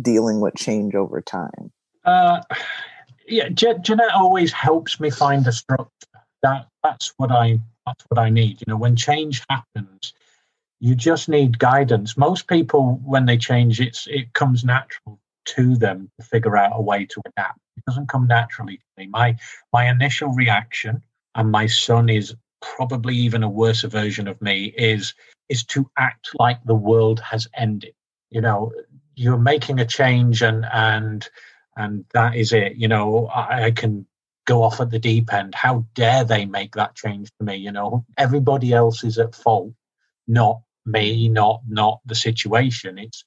dealing 0.00 0.40
with 0.40 0.54
change 0.54 0.94
over 0.94 1.20
time? 1.20 1.72
Uh, 2.04 2.42
yeah, 3.26 3.48
Je- 3.48 3.80
Jeanette 3.80 4.12
always 4.14 4.52
helps 4.52 5.00
me 5.00 5.10
find 5.10 5.44
a 5.48 5.52
structure. 5.52 5.88
That 6.44 6.68
that's 6.84 7.12
what 7.16 7.32
I 7.32 7.58
that's 7.86 8.04
what 8.06 8.20
I 8.20 8.30
need. 8.30 8.60
You 8.60 8.66
know, 8.68 8.76
when 8.76 8.94
change 8.94 9.42
happens, 9.50 10.12
you 10.78 10.94
just 10.94 11.28
need 11.28 11.58
guidance. 11.58 12.16
Most 12.16 12.46
people, 12.46 13.00
when 13.04 13.26
they 13.26 13.36
change, 13.36 13.80
it's 13.80 14.06
it 14.06 14.32
comes 14.34 14.62
natural 14.62 15.18
to 15.46 15.74
them 15.74 16.08
to 16.20 16.24
figure 16.24 16.56
out 16.56 16.70
a 16.72 16.80
way 16.80 17.04
to 17.04 17.20
adapt. 17.26 17.58
It 17.76 17.84
doesn't 17.84 18.08
come 18.08 18.28
naturally 18.28 18.76
to 18.76 18.84
me. 18.96 19.08
My 19.08 19.36
my 19.72 19.90
initial 19.90 20.28
reaction, 20.28 21.02
and 21.34 21.50
my 21.50 21.66
son 21.66 22.08
is 22.08 22.32
probably 22.76 23.14
even 23.14 23.42
a 23.42 23.48
worse 23.48 23.82
version 23.82 24.28
of 24.28 24.40
me 24.40 24.72
is 24.76 25.14
is 25.48 25.64
to 25.64 25.90
act 25.98 26.30
like 26.38 26.58
the 26.64 26.74
world 26.74 27.20
has 27.20 27.46
ended. 27.56 27.94
You 28.30 28.40
know 28.40 28.72
you're 29.14 29.38
making 29.38 29.78
a 29.78 29.86
change 29.86 30.42
and 30.42 30.64
and 30.72 31.28
and 31.76 32.04
that 32.14 32.36
is 32.36 32.52
it. 32.52 32.76
You 32.76 32.88
know 32.88 33.26
I, 33.26 33.64
I 33.66 33.70
can 33.70 34.06
go 34.46 34.62
off 34.62 34.80
at 34.80 34.90
the 34.90 34.98
deep 34.98 35.32
end. 35.32 35.54
How 35.54 35.86
dare 35.94 36.24
they 36.24 36.44
make 36.46 36.74
that 36.74 36.94
change 36.94 37.30
to 37.38 37.44
me? 37.44 37.56
You 37.56 37.72
know 37.72 38.04
everybody 38.18 38.72
else 38.72 39.04
is 39.04 39.18
at 39.18 39.34
fault. 39.34 39.72
Not 40.26 40.60
me 40.86 41.28
not 41.28 41.60
not 41.68 42.00
the 42.06 42.14
situation. 42.14 42.98
It's 42.98 43.24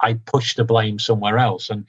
i 0.00 0.14
push 0.14 0.54
the 0.54 0.64
blame 0.64 0.98
somewhere 0.98 1.38
else. 1.38 1.70
And 1.70 1.86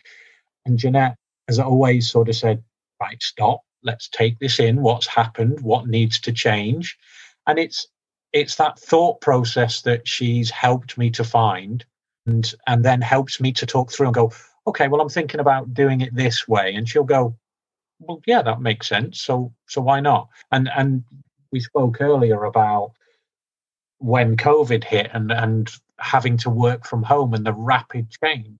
and 0.66 0.78
jeanette 0.80 1.18
has 1.48 1.60
always 1.60 2.10
sort 2.10 2.30
of 2.30 2.36
said 2.36 2.64
right 3.02 3.22
stop 3.22 3.62
let's 3.84 4.10
take 4.10 4.40
this 4.40 4.60
in 4.60 4.82
what's 4.82 5.08
happened 5.08 5.62
what 5.62 5.88
needs 5.88 6.20
to 6.22 6.32
change. 6.32 6.98
And 7.48 7.60
it's 7.60 7.88
it's 8.34 8.56
that 8.56 8.78
thought 8.78 9.22
process 9.22 9.82
that 9.82 10.08
she's 10.08 10.50
helped 10.50 10.98
me 10.98 11.10
to 11.12 11.24
find 11.24 11.86
and 12.26 12.54
and 12.68 12.84
then 12.84 13.02
helps 13.02 13.40
me 13.40 13.54
to 13.54 13.66
talk 13.66 13.92
through 13.92 14.08
and 14.08 14.14
go 14.14 14.32
okay 14.68 14.90
well 14.90 15.02
i'm 15.02 15.10
thinking 15.10 15.40
about 15.40 15.74
doing 15.74 16.02
it 16.02 16.14
this 16.14 16.48
way. 16.48 16.76
And 16.76 16.88
she'll 16.88 17.04
go 17.04 17.38
well 18.00 18.22
yeah 18.26 18.42
that 18.42 18.62
makes 18.62 18.88
sense. 18.88 19.22
So 19.22 19.54
so 19.68 19.82
why 19.82 20.00
not? 20.00 20.30
And 20.52 20.70
and 20.76 21.04
we 21.52 21.60
spoke 21.60 22.02
earlier 22.02 22.44
about 22.44 22.92
when 24.00 24.38
covid 24.38 24.84
hit 24.84 25.10
and 25.14 25.32
and 25.32 25.72
having 26.00 26.38
to 26.38 26.50
work 26.50 26.86
from 26.86 27.02
home 27.04 27.34
and 27.34 27.46
the 27.46 27.54
rapid 27.54 28.08
change. 28.24 28.60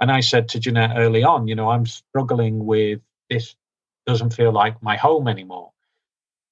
And 0.00 0.10
i 0.12 0.20
said 0.20 0.48
to 0.50 0.60
jeanette 0.60 0.96
early 0.96 1.22
on 1.24 1.48
you 1.48 1.54
know 1.54 1.70
i'm 1.70 1.86
struggling 1.86 2.64
with 2.64 3.00
this 3.30 3.54
doesn't 4.06 4.34
feel 4.34 4.52
like 4.52 4.82
my 4.82 4.96
home 4.96 5.28
anymore. 5.28 5.72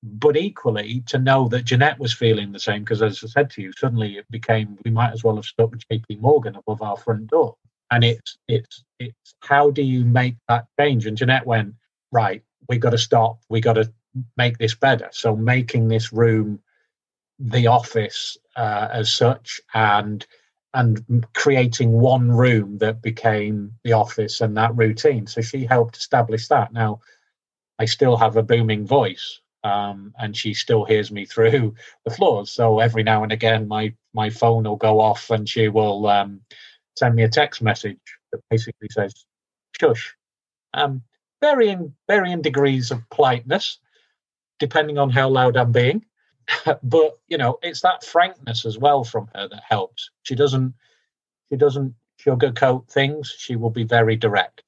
But 0.03 0.37
equally, 0.37 1.03
to 1.07 1.19
know 1.19 1.49
that 1.49 1.65
Jeanette 1.65 1.99
was 1.99 2.13
feeling 2.13 2.51
the 2.51 2.59
same, 2.59 2.83
because 2.83 3.03
as 3.03 3.23
I 3.23 3.29
said 3.29 3.51
to 3.51 3.63
you, 3.63 3.73
suddenly 3.73 4.19
it 4.19 4.31
became 4.31 4.77
we 4.85 4.91
might 4.91 5.13
as 5.13 5.23
well 5.23 5.37
have 5.37 5.45
stuck 5.45 5.71
JP 5.71 6.21
Morgan 6.21 6.57
above 6.57 6.83
our 6.83 6.97
front 6.97 7.29
door. 7.29 7.57
And 7.91 8.03
it's 8.03 8.39
it's 8.49 8.85
it's 8.99 9.35
how 9.41 9.71
do 9.71 9.83
you 9.83 10.05
make 10.05 10.37
that 10.49 10.67
change? 10.79 11.07
And 11.07 11.17
Jeanette 11.17 11.47
went, 11.47 11.75
right, 12.11 12.43
we 12.69 12.79
got 12.79 12.91
to 12.91 12.99
stop, 12.99 13.39
we 13.49 13.61
got 13.61 13.75
to 13.75 13.93
make 14.37 14.59
this 14.59 14.75
better. 14.75 15.09
So 15.13 15.37
making 15.37 15.89
this 15.89 16.13
room 16.13 16.61
the 17.39 17.67
office 17.69 18.37
uh, 18.57 18.89
as 18.93 19.13
such 19.13 19.61
and 19.75 20.27
and 20.75 21.27
creating 21.35 21.93
one 21.93 22.33
room 22.33 22.79
that 22.79 23.03
became 23.03 23.73
the 23.85 23.93
office 23.93 24.41
and 24.41 24.57
that 24.57 24.75
routine. 24.75 25.27
So 25.27 25.43
she 25.43 25.67
helped 25.67 25.99
establish 25.99 26.49
that. 26.49 26.73
Now, 26.73 27.01
I 27.79 27.85
still 27.87 28.17
have 28.17 28.37
a 28.37 28.43
booming 28.43 28.87
voice, 28.87 29.41
um, 29.65 30.15
and 30.19 30.37
she 30.37 30.55
still 30.55 30.85
hears 30.85 31.11
me 31.11 31.25
through 31.27 31.75
the 32.05 32.11
floors. 32.11 32.51
So 32.51 32.81
every 32.81 33.03
now 33.03 33.23
and 33.23 33.33
again, 33.33 33.69
my 33.69 33.95
my 34.15 34.31
phone 34.31 34.65
will 34.65 34.77
go 34.77 35.01
off, 35.01 35.31
and 35.31 35.49
she 35.49 35.69
will 35.69 36.07
um, 36.07 36.41
send 36.97 37.15
me 37.15 37.23
a 37.25 37.29
text 37.29 37.63
message 37.63 37.99
that 38.33 38.41
basically 38.51 38.89
says, 38.91 39.15
"Shush." 39.81 40.15
Um, 40.75 41.03
varying 41.41 41.95
varying 42.09 42.43
degrees 42.43 42.91
of 42.91 43.09
politeness, 43.11 43.79
depending 44.59 44.99
on 44.99 45.11
how 45.11 45.29
loud 45.29 45.57
I'm 45.57 45.73
being. 45.73 46.05
but 46.83 47.19
you 47.29 47.39
know, 47.39 47.59
it's 47.63 47.83
that 47.83 48.05
frankness 48.05 48.65
as 48.65 48.79
well 48.79 49.05
from 49.05 49.29
her 49.35 49.49
that 49.49 49.63
helps. 49.69 50.11
She 50.23 50.35
doesn't 50.35 50.75
she 51.51 51.57
doesn't 51.57 51.95
sugarcoat 52.25 52.89
things. 52.89 53.35
She 53.39 53.57
will 53.57 53.71
be 53.71 53.85
very 53.85 54.17
direct, 54.17 54.63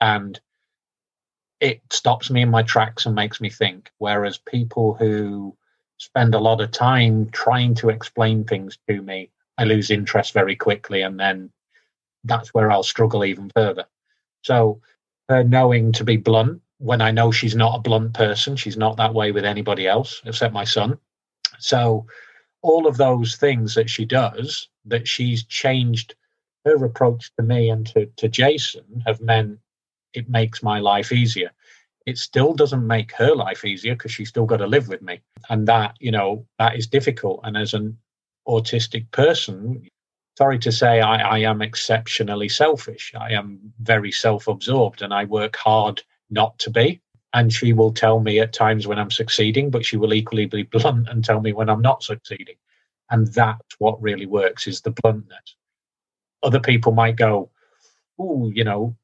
and 0.00 0.40
it 1.60 1.80
stops 1.90 2.30
me 2.30 2.42
in 2.42 2.50
my 2.50 2.62
tracks 2.62 3.06
and 3.06 3.14
makes 3.14 3.40
me 3.40 3.50
think. 3.50 3.90
Whereas 3.98 4.38
people 4.38 4.94
who 4.94 5.56
spend 5.98 6.34
a 6.34 6.40
lot 6.40 6.60
of 6.60 6.70
time 6.70 7.30
trying 7.30 7.74
to 7.76 7.88
explain 7.88 8.44
things 8.44 8.78
to 8.88 9.00
me, 9.02 9.30
I 9.58 9.64
lose 9.64 9.90
interest 9.90 10.34
very 10.34 10.56
quickly, 10.56 11.02
and 11.02 11.18
then 11.18 11.50
that's 12.24 12.52
where 12.52 12.70
I'll 12.70 12.82
struggle 12.82 13.24
even 13.24 13.50
further. 13.54 13.86
So, 14.42 14.80
her 15.28 15.42
knowing 15.42 15.92
to 15.92 16.04
be 16.04 16.16
blunt 16.16 16.60
when 16.78 17.00
I 17.00 17.10
know 17.10 17.32
she's 17.32 17.56
not 17.56 17.78
a 17.78 17.82
blunt 17.82 18.12
person, 18.14 18.56
she's 18.56 18.76
not 18.76 18.96
that 18.98 19.14
way 19.14 19.32
with 19.32 19.44
anybody 19.44 19.86
else 19.86 20.20
except 20.26 20.52
my 20.52 20.64
son. 20.64 20.98
So, 21.58 22.06
all 22.62 22.86
of 22.86 22.96
those 22.98 23.36
things 23.36 23.74
that 23.74 23.88
she 23.88 24.04
does, 24.04 24.68
that 24.84 25.08
she's 25.08 25.44
changed 25.44 26.14
her 26.66 26.84
approach 26.84 27.32
to 27.36 27.42
me 27.42 27.70
and 27.70 27.86
to, 27.86 28.06
to 28.16 28.28
Jason, 28.28 29.02
have 29.06 29.20
meant 29.20 29.58
it 30.16 30.28
makes 30.28 30.62
my 30.62 30.78
life 30.78 31.12
easier. 31.12 31.50
It 32.06 32.18
still 32.18 32.54
doesn't 32.54 32.86
make 32.86 33.12
her 33.12 33.34
life 33.34 33.64
easier 33.64 33.94
because 33.94 34.12
she's 34.12 34.28
still 34.28 34.46
got 34.46 34.58
to 34.58 34.66
live 34.66 34.88
with 34.88 35.02
me. 35.02 35.20
And 35.50 35.66
that, 35.68 35.96
you 36.00 36.10
know, 36.10 36.46
that 36.58 36.76
is 36.76 36.86
difficult. 36.86 37.40
And 37.42 37.56
as 37.56 37.74
an 37.74 37.98
autistic 38.48 39.10
person, 39.10 39.88
sorry 40.38 40.58
to 40.60 40.72
say, 40.72 41.00
I, 41.00 41.16
I 41.16 41.38
am 41.38 41.62
exceptionally 41.62 42.48
selfish. 42.48 43.12
I 43.18 43.32
am 43.32 43.72
very 43.80 44.12
self 44.12 44.46
absorbed 44.46 45.02
and 45.02 45.12
I 45.12 45.24
work 45.24 45.56
hard 45.56 46.02
not 46.30 46.58
to 46.60 46.70
be. 46.70 47.00
And 47.34 47.52
she 47.52 47.72
will 47.72 47.92
tell 47.92 48.20
me 48.20 48.40
at 48.40 48.52
times 48.52 48.86
when 48.86 48.98
I'm 48.98 49.10
succeeding, 49.10 49.70
but 49.70 49.84
she 49.84 49.96
will 49.96 50.14
equally 50.14 50.46
be 50.46 50.62
blunt 50.72 51.08
and 51.08 51.24
tell 51.24 51.40
me 51.40 51.52
when 51.52 51.68
I'm 51.68 51.82
not 51.82 52.02
succeeding. 52.02 52.56
And 53.10 53.26
that's 53.28 53.76
what 53.78 54.00
really 54.00 54.26
works 54.26 54.66
is 54.66 54.80
the 54.80 54.90
bluntness. 54.90 55.56
Other 56.42 56.60
people 56.60 56.92
might 56.92 57.16
go, 57.16 57.50
Oh, 58.18 58.50
you 58.50 58.64
know, 58.64 58.96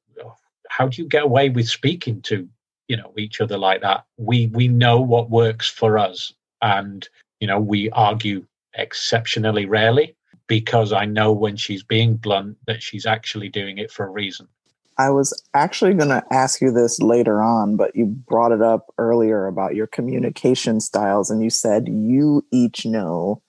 how 0.73 0.89
do 0.89 1.03
you 1.03 1.07
get 1.07 1.25
away 1.25 1.51
with 1.51 1.69
speaking 1.69 2.23
to, 2.23 2.49
you 2.89 2.97
know, 2.97 3.13
each 3.19 3.43
other 3.43 3.59
like 3.59 3.83
that? 3.83 4.05
We 4.17 4.47
we 4.47 4.69
know 4.69 5.01
what 5.01 5.29
works 5.29 5.69
for 5.69 5.99
us. 5.99 6.33
And, 6.63 7.07
you 7.41 7.47
know, 7.47 7.61
we 7.61 7.91
argue 7.91 8.47
exceptionally 8.75 9.67
rarely 9.67 10.17
because 10.47 10.93
I 10.93 11.05
know 11.05 11.31
when 11.33 11.57
she's 11.57 11.83
being 11.83 12.17
blunt 12.17 12.57
that 12.67 12.83
she's 12.83 13.05
actually 13.05 13.51
doing 13.51 13.77
it 13.77 13.91
for 13.91 14.07
a 14.07 14.11
reason. 14.11 14.49
I 14.97 15.11
was 15.11 15.43
actually 15.53 15.95
going 15.95 16.11
to 16.11 16.25
ask 16.31 16.61
you 16.61 16.71
this 16.71 17.01
later 17.01 17.43
on, 17.43 17.77
but 17.77 17.95
you 17.95 18.07
brought 18.07 18.53
it 18.53 18.63
up 18.63 18.93
earlier 18.97 19.47
about 19.47 19.75
your 19.75 19.87
communication 19.87 20.81
styles, 20.81 21.31
and 21.31 21.43
you 21.43 21.51
said 21.51 21.89
you 21.89 22.47
each 22.51 22.87
know. 22.87 23.43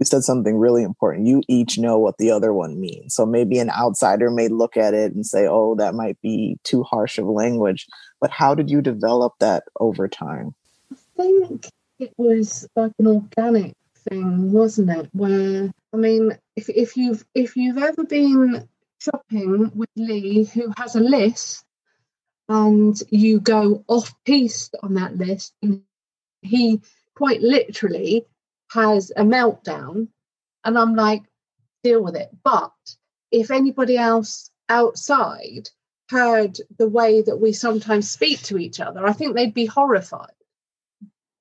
You 0.00 0.06
said 0.06 0.22
something 0.22 0.56
really 0.56 0.82
important. 0.82 1.26
You 1.26 1.42
each 1.46 1.78
know 1.78 1.98
what 1.98 2.16
the 2.16 2.30
other 2.30 2.54
one 2.54 2.80
means. 2.80 3.14
So 3.14 3.26
maybe 3.26 3.58
an 3.58 3.68
outsider 3.70 4.30
may 4.30 4.48
look 4.48 4.78
at 4.78 4.94
it 4.94 5.14
and 5.14 5.26
say, 5.26 5.46
oh, 5.46 5.74
that 5.74 5.94
might 5.94 6.18
be 6.22 6.56
too 6.64 6.82
harsh 6.82 7.18
of 7.18 7.26
language. 7.26 7.86
But 8.18 8.30
how 8.30 8.54
did 8.54 8.70
you 8.70 8.80
develop 8.80 9.34
that 9.40 9.64
over 9.78 10.08
time? 10.08 10.54
I 10.90 10.96
think 11.18 11.68
it 11.98 12.14
was 12.16 12.66
like 12.74 12.92
an 12.98 13.08
organic 13.08 13.76
thing, 14.08 14.52
wasn't 14.52 14.90
it? 14.90 15.10
Where 15.12 15.70
I 15.92 15.96
mean, 15.98 16.38
if 16.56 16.70
if 16.70 16.96
you've 16.96 17.22
if 17.34 17.54
you've 17.56 17.76
ever 17.76 18.04
been 18.04 18.66
shopping 19.00 19.70
with 19.74 19.90
Lee, 19.96 20.44
who 20.44 20.72
has 20.78 20.96
a 20.96 21.00
list, 21.00 21.62
and 22.48 22.98
you 23.10 23.38
go 23.38 23.84
off 23.86 24.14
piece 24.24 24.70
on 24.82 24.94
that 24.94 25.18
list, 25.18 25.52
and 25.62 25.82
he 26.40 26.80
quite 27.14 27.42
literally 27.42 28.24
has 28.70 29.10
a 29.16 29.22
meltdown, 29.22 30.08
and 30.64 30.78
I'm 30.78 30.94
like, 30.94 31.22
deal 31.82 32.02
with 32.02 32.16
it. 32.16 32.30
But 32.42 32.72
if 33.30 33.50
anybody 33.50 33.96
else 33.96 34.50
outside 34.68 35.68
heard 36.08 36.58
the 36.78 36.88
way 36.88 37.22
that 37.22 37.36
we 37.36 37.52
sometimes 37.52 38.10
speak 38.10 38.42
to 38.42 38.58
each 38.58 38.80
other, 38.80 39.06
I 39.06 39.12
think 39.12 39.34
they'd 39.34 39.54
be 39.54 39.66
horrified. 39.66 40.30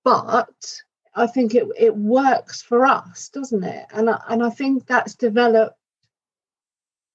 But 0.03 0.81
I 1.15 1.27
think 1.27 1.55
it 1.55 1.67
it 1.77 1.95
works 1.95 2.61
for 2.61 2.85
us, 2.85 3.29
doesn't 3.29 3.63
it? 3.63 3.85
And 3.91 4.09
I, 4.09 4.21
and 4.29 4.43
I 4.43 4.49
think 4.49 4.87
that's 4.87 5.15
developed. 5.15 5.77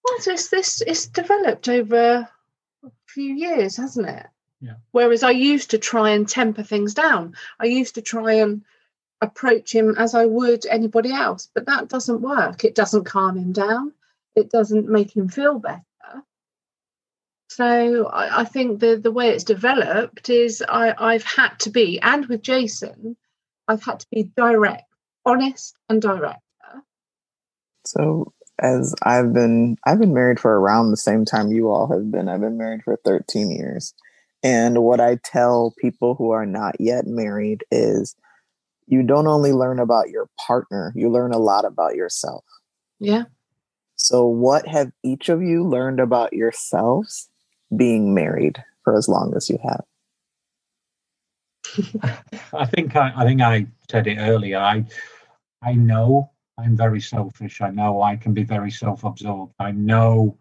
Well, 0.05 0.19
it's 0.19 0.49
this 0.49 0.83
it's 0.83 1.07
developed 1.07 1.69
over 1.69 2.29
a 2.85 2.91
few 3.07 3.35
years, 3.35 3.77
hasn't 3.77 4.09
it? 4.09 4.27
Yeah. 4.61 4.75
Whereas 4.93 5.23
I 5.23 5.31
used 5.31 5.71
to 5.71 5.79
try 5.79 6.11
and 6.11 6.29
temper 6.29 6.63
things 6.63 6.95
down. 6.95 7.35
I 7.59 7.67
used 7.67 7.95
to 7.97 8.03
try 8.03 8.35
and 8.35 8.63
approach 9.25 9.75
him 9.75 9.95
as 9.99 10.15
I 10.15 10.27
would 10.27 10.67
anybody 10.67 11.13
else, 11.13 11.49
but 11.55 11.67
that 11.67 11.89
doesn't 11.89 12.21
work. 12.21 12.65
It 12.65 12.75
doesn't 12.75 13.05
calm 13.05 13.37
him 13.37 13.53
down. 13.53 13.93
It 14.37 14.51
doesn't 14.51 14.89
make 14.89 15.17
him 15.17 15.29
feel 15.29 15.59
better. 15.59 15.83
So 17.49 18.07
I, 18.07 18.41
I 18.41 18.45
think 18.45 18.81
the 18.81 18.97
the 18.97 19.13
way 19.13 19.29
it's 19.31 19.45
developed 19.45 20.29
is 20.29 20.63
I, 20.69 20.95
I've 20.99 21.25
had 21.25 21.59
to 21.61 21.71
be, 21.71 22.01
and 22.01 22.27
with 22.27 22.43
Jason, 22.43 23.17
I've 23.69 23.83
had 23.83 24.01
to 24.01 24.07
be 24.11 24.25
direct, 24.37 24.85
honest, 25.25 25.77
and 25.89 26.03
direct. 26.03 26.41
So 27.87 28.33
as 28.59 28.95
I've 29.03 29.33
been 29.33 29.77
I've 29.87 30.01
been 30.01 30.15
married 30.15 30.41
for 30.41 30.59
around 30.59 30.91
the 30.91 30.97
same 30.97 31.25
time 31.25 31.53
you 31.53 31.71
all 31.71 31.87
have 31.93 32.11
been. 32.11 32.29
I've 32.29 32.41
been 32.41 32.59
married 32.59 32.83
for 32.83 32.99
13 33.05 33.51
years. 33.51 33.95
And 34.43 34.83
what 34.83 35.01
I 35.01 35.19
tell 35.25 35.75
people 35.79 36.15
who 36.17 36.31
are 36.31 36.47
not 36.47 36.79
yet 36.79 37.07
married 37.07 37.65
is 37.71 38.15
you 38.87 39.03
don't 39.03 39.27
only 39.27 39.53
learn 39.53 39.79
about 39.79 40.11
your 40.11 40.29
partner, 40.47 40.93
you 40.95 41.11
learn 41.11 41.33
a 41.33 41.39
lot 41.39 41.65
about 41.65 41.95
yourself. 41.95 42.45
Yeah. 43.01 43.25
So 43.97 44.27
what 44.27 44.67
have 44.67 44.93
each 45.03 45.29
of 45.29 45.43
you 45.43 45.67
learned 45.67 46.01
about 46.01 46.33
yourselves 46.33 47.29
being 47.77 48.15
married 48.15 48.63
for 48.83 48.97
as 48.97 49.09
long 49.09 49.35
as 49.37 49.49
you 49.49 49.59
have? 49.63 49.85
I 52.53 52.67
think 52.67 52.95
I, 52.97 53.13
I 53.17 53.25
think 53.25 53.41
I 53.41 53.67
said 53.91 54.07
it 54.07 54.19
earlier. 54.19 54.59
I 54.59 54.85
I 55.63 55.73
know 55.75 56.31
I'm 56.59 56.77
very 56.77 57.01
selfish. 57.01 57.61
I 57.61 57.71
know 57.71 58.03
I 58.03 58.17
can 58.17 58.33
be 58.35 58.45
very 58.45 58.71
self-absorbed. 58.71 59.55
I 59.59 59.73
know 59.73 60.37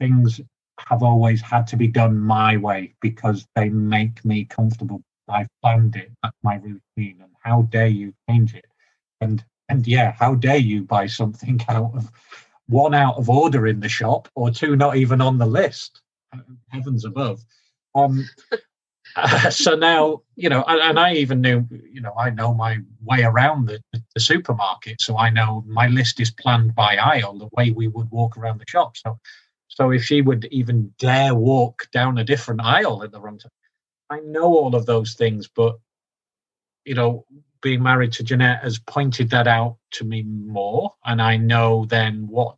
things 0.00 0.40
have 0.88 1.02
always 1.02 1.40
had 1.40 1.66
to 1.68 1.76
be 1.76 1.88
done 1.88 2.18
my 2.18 2.56
way 2.56 2.94
because 3.00 3.46
they 3.54 3.68
make 3.68 4.24
me 4.24 4.44
comfortable. 4.44 5.02
I've 5.28 5.48
planned 5.62 5.96
it. 5.96 6.10
That's 6.22 6.36
my 6.42 6.56
routine. 6.56 7.20
And 7.20 7.30
how 7.40 7.62
dare 7.62 7.86
you 7.86 8.14
change 8.28 8.54
it? 8.54 8.66
And 9.20 9.44
and 9.68 9.86
yeah, 9.86 10.12
how 10.12 10.34
dare 10.34 10.58
you 10.58 10.82
buy 10.82 11.06
something 11.06 11.60
out 11.68 11.92
of 11.94 12.10
one 12.68 12.94
out 12.94 13.16
of 13.16 13.30
order 13.30 13.66
in 13.66 13.80
the 13.80 13.88
shop 13.88 14.28
or 14.34 14.50
two 14.50 14.76
not 14.76 14.96
even 14.96 15.20
on 15.20 15.38
the 15.38 15.46
list? 15.46 16.02
Heavens 16.70 17.04
above. 17.04 17.44
Um, 17.94 18.28
uh, 19.16 19.50
so 19.50 19.74
now, 19.74 20.22
you 20.34 20.48
know, 20.48 20.62
and, 20.66 20.80
and, 20.80 20.98
I 20.98 21.14
even 21.14 21.40
knew, 21.40 21.66
you 21.90 22.00
know, 22.00 22.12
I 22.18 22.30
know 22.30 22.52
my 22.52 22.78
way 23.02 23.22
around 23.22 23.66
the, 23.66 23.80
the, 24.14 24.20
supermarket. 24.20 25.00
So 25.00 25.16
I 25.16 25.30
know 25.30 25.64
my 25.66 25.86
list 25.86 26.20
is 26.20 26.30
planned 26.30 26.74
by 26.74 26.96
aisle, 26.96 27.38
the 27.38 27.48
way 27.52 27.70
we 27.70 27.88
would 27.88 28.10
walk 28.10 28.36
around 28.36 28.60
the 28.60 28.66
shop. 28.68 28.96
So, 28.96 29.18
so 29.68 29.90
if 29.90 30.04
she 30.04 30.20
would 30.20 30.46
even 30.50 30.92
dare 30.98 31.34
walk 31.34 31.88
down 31.92 32.18
a 32.18 32.24
different 32.24 32.60
aisle 32.60 33.02
at 33.02 33.12
the 33.12 33.20
wrong 33.20 33.38
time, 33.38 33.50
I 34.10 34.20
know 34.20 34.54
all 34.54 34.74
of 34.74 34.86
those 34.86 35.14
things. 35.14 35.48
But, 35.48 35.78
you 36.84 36.94
know, 36.94 37.26
being 37.62 37.82
married 37.82 38.12
to 38.12 38.22
Jeanette 38.22 38.62
has 38.62 38.78
pointed 38.78 39.30
that 39.30 39.46
out 39.46 39.76
to 39.92 40.04
me 40.04 40.22
more. 40.22 40.94
And 41.04 41.20
I 41.20 41.36
know 41.36 41.86
then 41.86 42.26
what 42.28 42.56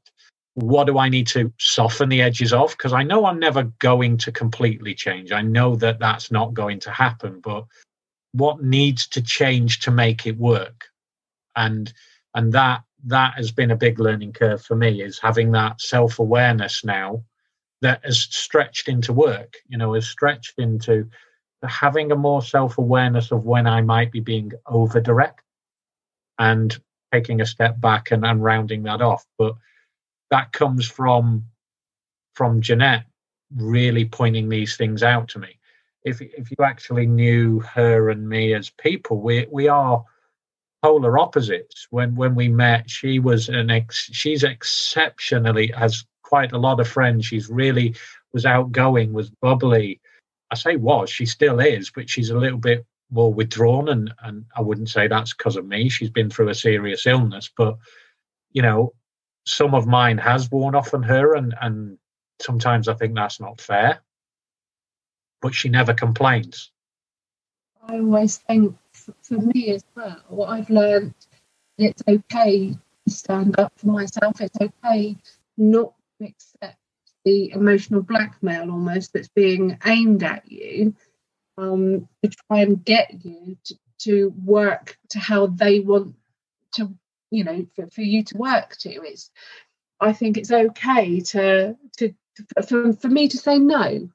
what 0.54 0.88
do 0.88 0.98
I 0.98 1.08
need 1.08 1.28
to 1.28 1.52
soften 1.58 2.08
the 2.08 2.20
edges 2.20 2.52
of? 2.52 2.72
Because 2.72 2.92
I 2.92 3.04
know 3.04 3.26
I'm 3.26 3.38
never 3.38 3.62
going 3.78 4.16
to 4.18 4.32
completely 4.32 4.92
change. 4.92 5.30
I 5.30 5.40
know 5.40 5.76
that 5.76 6.00
that's 6.00 6.32
not 6.32 6.52
going 6.52 6.80
to 6.80 6.90
happen, 6.90 7.38
but 7.40 7.64
what 8.32 8.60
needs 8.60 9.06
to 9.08 9.22
change 9.22 9.78
to 9.80 9.92
make 9.92 10.26
it 10.26 10.36
work? 10.36 10.86
And 11.54 11.92
and 12.34 12.52
that 12.52 12.82
that 13.04 13.34
has 13.34 13.52
been 13.52 13.70
a 13.70 13.76
big 13.76 14.00
learning 14.00 14.32
curve 14.32 14.62
for 14.62 14.74
me 14.74 15.00
is 15.00 15.20
having 15.20 15.52
that 15.52 15.80
self 15.80 16.18
awareness 16.18 16.84
now 16.84 17.22
that 17.80 18.04
has 18.04 18.20
stretched 18.20 18.88
into 18.88 19.12
work. 19.12 19.54
You 19.68 19.78
know, 19.78 19.94
has 19.94 20.08
stretched 20.08 20.58
into 20.58 21.08
having 21.66 22.12
a 22.12 22.16
more 22.16 22.42
self 22.42 22.78
awareness 22.78 23.32
of 23.32 23.44
when 23.44 23.66
I 23.66 23.80
might 23.80 24.12
be 24.12 24.20
being 24.20 24.52
over 24.66 25.00
direct 25.00 25.42
and 26.38 26.76
taking 27.12 27.40
a 27.40 27.46
step 27.46 27.80
back 27.80 28.10
and, 28.10 28.24
and 28.24 28.42
rounding 28.42 28.84
that 28.84 29.02
off. 29.02 29.24
But 29.38 29.54
that 30.30 30.52
comes 30.52 30.88
from 30.88 31.44
from 32.34 32.60
Jeanette 32.60 33.04
really 33.56 34.04
pointing 34.04 34.48
these 34.48 34.76
things 34.76 35.02
out 35.02 35.28
to 35.28 35.38
me. 35.38 35.58
If 36.04 36.20
if 36.20 36.50
you 36.50 36.64
actually 36.64 37.06
knew 37.06 37.60
her 37.60 38.10
and 38.10 38.28
me 38.28 38.54
as 38.54 38.70
people, 38.70 39.20
we 39.20 39.46
we 39.50 39.68
are 39.68 40.04
polar 40.82 41.18
opposites. 41.18 41.86
When 41.90 42.14
when 42.14 42.34
we 42.34 42.48
met, 42.48 42.88
she 42.88 43.18
was 43.18 43.48
an 43.48 43.70
ex 43.70 44.08
she's 44.12 44.44
exceptionally 44.44 45.68
has 45.68 46.04
quite 46.22 46.52
a 46.52 46.58
lot 46.58 46.80
of 46.80 46.88
friends. 46.88 47.26
She's 47.26 47.48
really 47.48 47.96
was 48.32 48.46
outgoing, 48.46 49.12
was 49.12 49.30
bubbly. 49.30 50.00
I 50.50 50.54
say 50.54 50.76
was, 50.76 51.10
she 51.10 51.26
still 51.26 51.60
is, 51.60 51.90
but 51.90 52.08
she's 52.08 52.30
a 52.30 52.38
little 52.38 52.58
bit 52.58 52.86
more 53.10 53.32
withdrawn 53.32 53.88
and 53.88 54.12
and 54.22 54.44
I 54.56 54.60
wouldn't 54.60 54.90
say 54.90 55.08
that's 55.08 55.32
because 55.34 55.56
of 55.56 55.66
me. 55.66 55.88
She's 55.88 56.10
been 56.10 56.30
through 56.30 56.48
a 56.48 56.54
serious 56.54 57.06
illness, 57.06 57.50
but 57.56 57.76
you 58.52 58.62
know, 58.62 58.94
some 59.44 59.74
of 59.74 59.86
mine 59.86 60.18
has 60.18 60.50
worn 60.50 60.74
off 60.74 60.94
on 60.94 61.02
her, 61.02 61.34
and 61.34 61.54
and 61.60 61.98
sometimes 62.40 62.88
I 62.88 62.94
think 62.94 63.14
that's 63.14 63.40
not 63.40 63.60
fair. 63.60 64.00
But 65.40 65.54
she 65.54 65.68
never 65.68 65.94
complains. 65.94 66.70
I 67.86 67.94
always 67.94 68.38
think, 68.38 68.76
for 68.92 69.38
me 69.38 69.70
as 69.70 69.84
well, 69.94 70.20
what 70.28 70.50
I've 70.50 70.68
learned, 70.68 71.14
it's 71.78 72.02
okay 72.06 72.74
to 73.06 73.10
stand 73.10 73.58
up 73.58 73.72
for 73.76 73.86
myself. 73.86 74.40
It's 74.40 74.60
okay 74.60 75.16
not 75.56 75.94
to 76.20 76.26
accept 76.26 76.76
the 77.28 77.52
emotional 77.52 78.00
blackmail 78.00 78.70
almost 78.70 79.12
that's 79.12 79.28
being 79.28 79.78
aimed 79.84 80.22
at 80.22 80.50
you 80.50 80.94
um, 81.58 82.08
to 82.22 82.30
try 82.30 82.60
and 82.60 82.82
get 82.82 83.22
you 83.22 83.58
to, 83.64 83.74
to 83.98 84.34
work 84.42 84.96
to 85.10 85.18
how 85.18 85.46
they 85.46 85.80
want 85.80 86.14
to 86.72 86.94
you 87.30 87.44
know 87.44 87.66
for, 87.76 87.86
for 87.88 88.00
you 88.00 88.24
to 88.24 88.38
work 88.38 88.76
to. 88.78 88.88
It's 88.88 89.30
i 90.00 90.12
think 90.12 90.38
it's 90.38 90.52
okay 90.52 91.20
to 91.20 91.76
to 91.98 92.14
for, 92.66 92.94
for 92.94 93.08
me 93.08 93.28
to 93.28 93.36
say 93.36 93.58
no. 93.58 94.08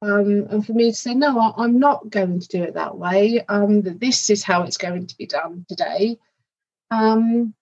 Um, 0.00 0.46
and 0.50 0.64
for 0.64 0.74
me 0.74 0.90
to 0.90 0.96
say 0.96 1.14
no 1.14 1.38
I, 1.40 1.64
am 1.64 1.78
not 1.78 2.10
going 2.10 2.38
to 2.38 2.48
do 2.48 2.62
it 2.62 2.74
that 2.74 2.98
way. 2.98 3.44
Um, 3.48 3.80
that 3.82 3.98
this 3.98 4.28
is 4.28 4.44
how 4.44 4.64
it's 4.64 4.76
going 4.76 5.06
to 5.06 5.16
be 5.16 5.26
done 5.26 5.64
today. 5.68 6.18
Um, 6.90 7.54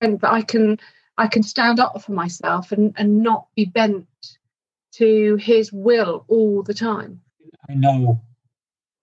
and 0.00 0.20
that 0.20 0.32
i 0.32 0.42
can 0.42 0.78
I 1.18 1.26
can 1.26 1.42
stand 1.42 1.78
up 1.78 2.02
for 2.02 2.12
myself 2.12 2.72
and, 2.72 2.94
and 2.96 3.22
not 3.22 3.46
be 3.54 3.66
bent 3.66 4.06
to 4.92 5.36
his 5.36 5.72
will 5.72 6.24
all 6.28 6.62
the 6.62 6.74
time. 6.74 7.20
I 7.68 7.74
know 7.74 8.20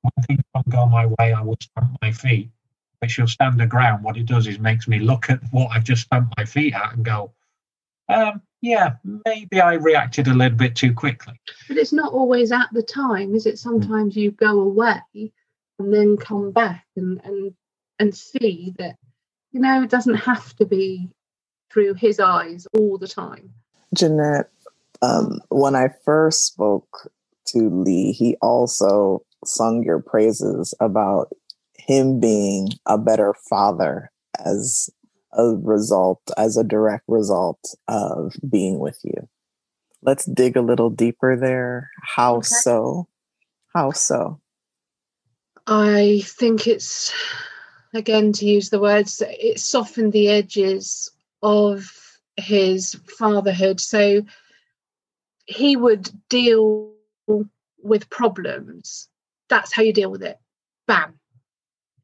when 0.02 0.26
things 0.26 0.42
don't 0.54 0.70
go 0.70 0.86
my 0.86 1.06
way, 1.06 1.34
I 1.34 1.42
will 1.42 1.58
stamp 1.62 1.98
my 2.02 2.12
feet. 2.12 2.50
But 3.02 3.10
she'll 3.10 3.28
stand 3.28 3.62
her 3.62 3.68
ground. 3.68 4.04
What 4.04 4.18
it 4.18 4.26
does 4.26 4.46
is 4.46 4.60
makes 4.60 4.88
me 4.88 5.00
look 5.00 5.30
at 5.30 5.40
what 5.52 5.70
I've 5.72 5.86
just 5.86 6.04
stamped 6.04 6.34
my 6.38 6.44
feet 6.44 6.74
at 6.74 6.94
and 6.94 7.06
go, 7.06 7.32
um, 8.10 8.42
yeah, 8.62 8.96
maybe 9.26 9.62
I 9.62 9.76
reacted 9.76 10.28
a 10.28 10.34
little 10.34 10.58
bit 10.58 10.76
too 10.76 10.94
quickly. 10.94 11.40
But 11.70 11.78
it's 11.78 11.94
not 11.94 12.12
always 12.12 12.52
at 12.52 12.68
the 12.74 12.84
time, 12.84 13.36
is 13.36 13.46
it? 13.46 13.58
Sometimes 13.58 14.18
you 14.18 14.32
go 14.32 14.60
away 14.60 15.02
and 15.14 15.94
then 15.94 16.18
come 16.18 16.52
back 16.52 16.86
and 16.98 17.22
and 17.24 17.54
and 18.00 18.14
see 18.14 18.74
that 18.78 18.98
you 19.52 19.62
know 19.62 19.84
it 19.84 19.90
doesn't 19.90 20.16
have 20.16 20.54
to 20.58 20.66
be 20.66 21.10
through 21.72 21.94
his 21.94 22.20
eyes 22.20 22.68
all 22.74 22.98
the 22.98 23.08
time. 23.08 23.54
Jeanette, 23.94 24.50
um, 25.02 25.40
when 25.50 25.76
I 25.76 25.90
first 26.04 26.46
spoke 26.46 27.12
to 27.48 27.70
Lee, 27.70 28.12
he 28.12 28.36
also 28.42 29.24
sung 29.46 29.84
your 29.84 30.00
praises 30.00 30.74
about 30.80 31.30
him 31.78 32.20
being 32.20 32.70
a 32.86 32.98
better 32.98 33.34
father 33.50 34.12
as 34.46 34.90
a 35.34 35.56
result, 35.56 36.22
as 36.38 36.58
a 36.58 36.64
direct 36.64 37.06
result 37.08 37.60
of 37.88 38.36
being 38.50 38.80
with 38.80 39.00
you. 39.04 39.28
Let's 40.02 40.26
dig 40.26 40.56
a 40.56 40.62
little 40.62 40.90
deeper 40.90 41.36
there. 41.36 41.90
How 42.02 42.38
okay. 42.38 42.48
so? 42.48 43.08
How 43.74 43.92
so? 43.92 44.40
I 45.68 46.24
think 46.26 46.68
it's, 46.68 47.14
again, 47.94 48.34
to 48.34 48.46
use 48.46 48.70
the 48.70 48.80
words, 48.80 49.22
it 49.26 49.60
softened 49.60 50.14
the 50.14 50.30
edges 50.30 51.12
of 51.44 51.92
his 52.38 52.96
fatherhood. 53.18 53.80
So 53.80 54.24
he 55.50 55.76
would 55.76 56.08
deal 56.30 56.94
with 57.82 58.10
problems. 58.12 59.10
That's 59.50 59.74
how 59.74 59.82
you 59.82 59.92
deal 59.92 60.12
with 60.12 60.22
it. 60.22 60.38
Bam. 60.86 61.20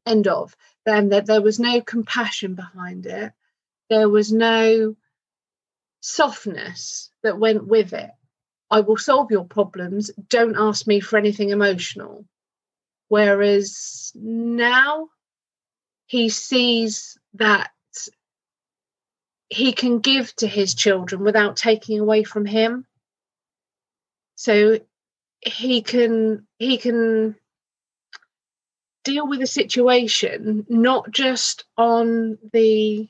End 0.04 0.26
of. 0.26 0.56
Then 0.84 1.10
that 1.10 1.26
there 1.26 1.40
was 1.40 1.60
no 1.60 1.80
compassion 1.80 2.56
behind 2.56 3.06
it. 3.06 3.32
There 3.88 4.08
was 4.08 4.32
no 4.32 4.96
softness 6.00 7.10
that 7.22 7.38
went 7.38 7.68
with 7.68 7.92
it. 7.92 8.10
I 8.68 8.80
will 8.80 8.96
solve 8.96 9.30
your 9.30 9.44
problems. 9.44 10.10
Don't 10.28 10.56
ask 10.58 10.88
me 10.88 10.98
for 10.98 11.16
anything 11.16 11.50
emotional. 11.50 12.24
Whereas 13.06 14.10
now 14.16 15.08
he 16.06 16.30
sees 16.30 17.16
that 17.34 17.70
he 19.48 19.72
can 19.72 20.00
give 20.00 20.34
to 20.36 20.48
his 20.48 20.74
children 20.74 21.22
without 21.22 21.56
taking 21.56 22.00
away 22.00 22.24
from 22.24 22.44
him 22.44 22.84
so 24.36 24.78
he 25.40 25.82
can 25.82 26.46
he 26.58 26.78
can 26.78 27.34
deal 29.04 29.26
with 29.26 29.42
a 29.42 29.46
situation 29.46 30.64
not 30.68 31.10
just 31.10 31.64
on 31.76 32.38
the 32.52 33.08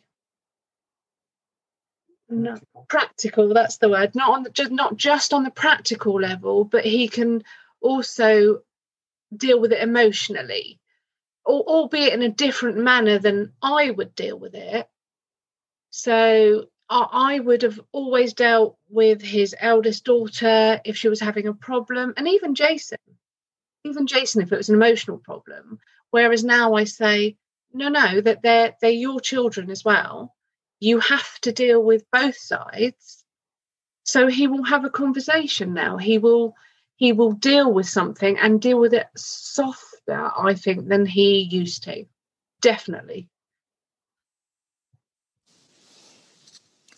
no, 2.29 2.59
practical 2.89 3.55
that's 3.55 3.77
the 3.77 3.89
word 3.89 4.15
not 4.15 4.31
on 4.31 4.43
the, 4.43 4.51
just 4.51 4.71
not 4.71 4.97
just 4.97 5.33
on 5.33 5.45
the 5.45 5.51
practical 5.51 6.21
level 6.21 6.65
but 6.65 6.85
he 6.85 7.07
can 7.07 7.45
also 7.81 8.63
deal 9.37 9.61
with 9.61 9.73
it 9.73 9.83
emotionally 9.83 10.81
albeit 11.47 12.13
in 12.13 12.23
a 12.23 12.29
different 12.29 12.79
manner 12.79 13.19
than 13.19 13.53
i 13.63 13.91
would 13.91 14.15
deal 14.15 14.39
with 14.39 14.55
it. 14.55 14.89
So 15.91 16.67
I 16.89 17.41
would 17.41 17.63
have 17.63 17.81
always 17.93 18.33
dealt 18.33 18.79
with 18.89 19.21
his 19.21 19.55
eldest 19.59 20.05
daughter 20.05 20.81
if 20.85 20.97
she 20.97 21.09
was 21.09 21.21
having 21.21 21.47
a 21.49 21.55
problem, 21.55 22.15
and 22.17 22.29
even 22.29 22.55
Jason, 22.55 22.99
even 23.85 24.07
Jason 24.07 24.43
if 24.43 24.53
it 24.53 24.57
was 24.57 24.69
an 24.69 24.77
emotional 24.77 25.19
problem. 25.19 25.81
Whereas 26.11 26.45
now 26.45 26.75
I 26.75 26.85
say, 26.85 27.37
no, 27.73 27.89
no, 27.89 28.21
that 28.21 28.43
they're 28.43 28.77
they're 28.81 28.91
your 28.91 29.21
children 29.21 29.71
as 29.71 29.85
well. 29.85 30.35
You 30.81 31.01
have 31.01 31.41
to 31.41 31.53
deal 31.53 31.83
with 31.83 32.11
both 32.11 32.37
sides. 32.37 33.25
So 34.05 34.29
he 34.29 34.47
will 34.47 34.65
have 34.65 34.85
a 34.85 34.91
conversation 34.91 35.75
now. 35.75 35.97
He 35.97 36.19
will 36.19 36.55
he 36.97 37.13
will 37.13 37.33
deal 37.33 37.73
with 37.73 37.89
something 37.89 38.39
and 38.39 38.61
deal 38.61 38.79
with 38.79 38.95
it 38.95 39.07
softer, 39.17 40.31
I 40.37 40.55
think, 40.55 40.89
than 40.89 41.05
he 41.05 41.41
used 41.41 41.85
to. 41.85 42.07
Definitely. 42.63 43.29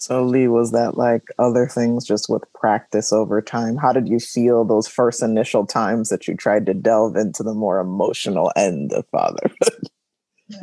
So, 0.09 0.25
Lee, 0.25 0.49
was 0.49 0.73
that 0.73 0.97
like 0.97 1.25
other 1.39 1.67
things 1.67 2.07
just 2.07 2.31
with 2.31 2.51
practice 2.55 3.13
over 3.13 3.43
time? 3.43 3.77
How 3.77 3.93
did 3.93 4.09
you 4.09 4.19
feel 4.19 4.65
those 4.65 4.89
first 4.89 5.23
initial 5.23 5.67
times 5.67 6.09
that 6.09 6.27
you 6.27 6.35
tried 6.35 6.65
to 6.65 6.73
delve 6.73 7.15
into 7.15 7.43
the 7.43 7.53
more 7.53 7.79
emotional 7.79 8.51
end 8.57 8.95
of 8.95 9.05
fatherhood? 9.09 9.91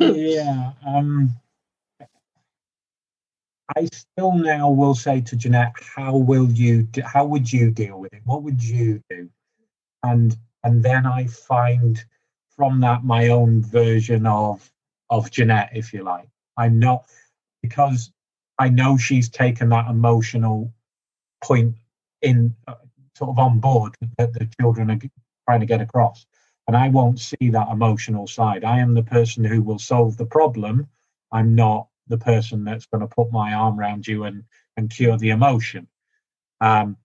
yeah. 0.00 0.72
Um, 0.84 1.30
I 3.76 3.88
still 3.92 4.32
now 4.32 4.68
will 4.68 4.96
say 4.96 5.20
to 5.20 5.36
Jeanette, 5.36 5.74
how 5.94 6.16
will 6.16 6.50
you, 6.50 6.82
do, 6.82 7.02
how 7.02 7.24
would 7.24 7.52
you 7.52 7.70
deal 7.70 8.00
with 8.00 8.12
it? 8.14 8.22
What 8.24 8.42
would 8.42 8.60
you 8.60 9.00
do? 9.08 9.30
And, 10.02 10.36
and 10.64 10.82
then 10.82 11.06
I 11.06 11.28
find 11.28 12.04
from 12.56 12.80
that 12.80 13.04
my 13.04 13.28
own 13.28 13.62
version 13.62 14.26
of, 14.26 14.68
of 15.08 15.30
Jeanette, 15.30 15.70
if 15.72 15.92
you 15.92 16.02
like. 16.02 16.26
I'm 16.56 16.80
not, 16.80 17.04
because 17.62 18.10
I 18.58 18.68
know 18.68 18.96
she's 18.96 19.28
taken 19.28 19.68
that 19.70 19.88
emotional 19.88 20.72
point 21.44 21.76
in 22.22 22.54
uh, 22.66 22.74
sort 23.16 23.30
of 23.30 23.38
on 23.38 23.60
board 23.60 23.94
that 24.18 24.32
the 24.32 24.48
children 24.60 24.90
are 24.90 24.98
trying 25.48 25.60
to 25.60 25.66
get 25.66 25.80
across. 25.80 26.26
And 26.66 26.76
I 26.76 26.88
won't 26.88 27.20
see 27.20 27.50
that 27.50 27.68
emotional 27.68 28.26
side. 28.26 28.64
I 28.64 28.80
am 28.80 28.94
the 28.94 29.02
person 29.02 29.44
who 29.44 29.62
will 29.62 29.78
solve 29.78 30.16
the 30.16 30.26
problem. 30.26 30.88
I'm 31.32 31.54
not 31.54 31.88
the 32.08 32.18
person 32.18 32.64
that's 32.64 32.86
going 32.86 33.02
to 33.02 33.14
put 33.14 33.30
my 33.30 33.52
arm 33.52 33.78
around 33.78 34.06
you 34.06 34.24
and, 34.24 34.44
and 34.76 34.90
cure 34.90 35.16
the 35.16 35.30
emotion. 35.30 35.86
Um, 36.60 36.96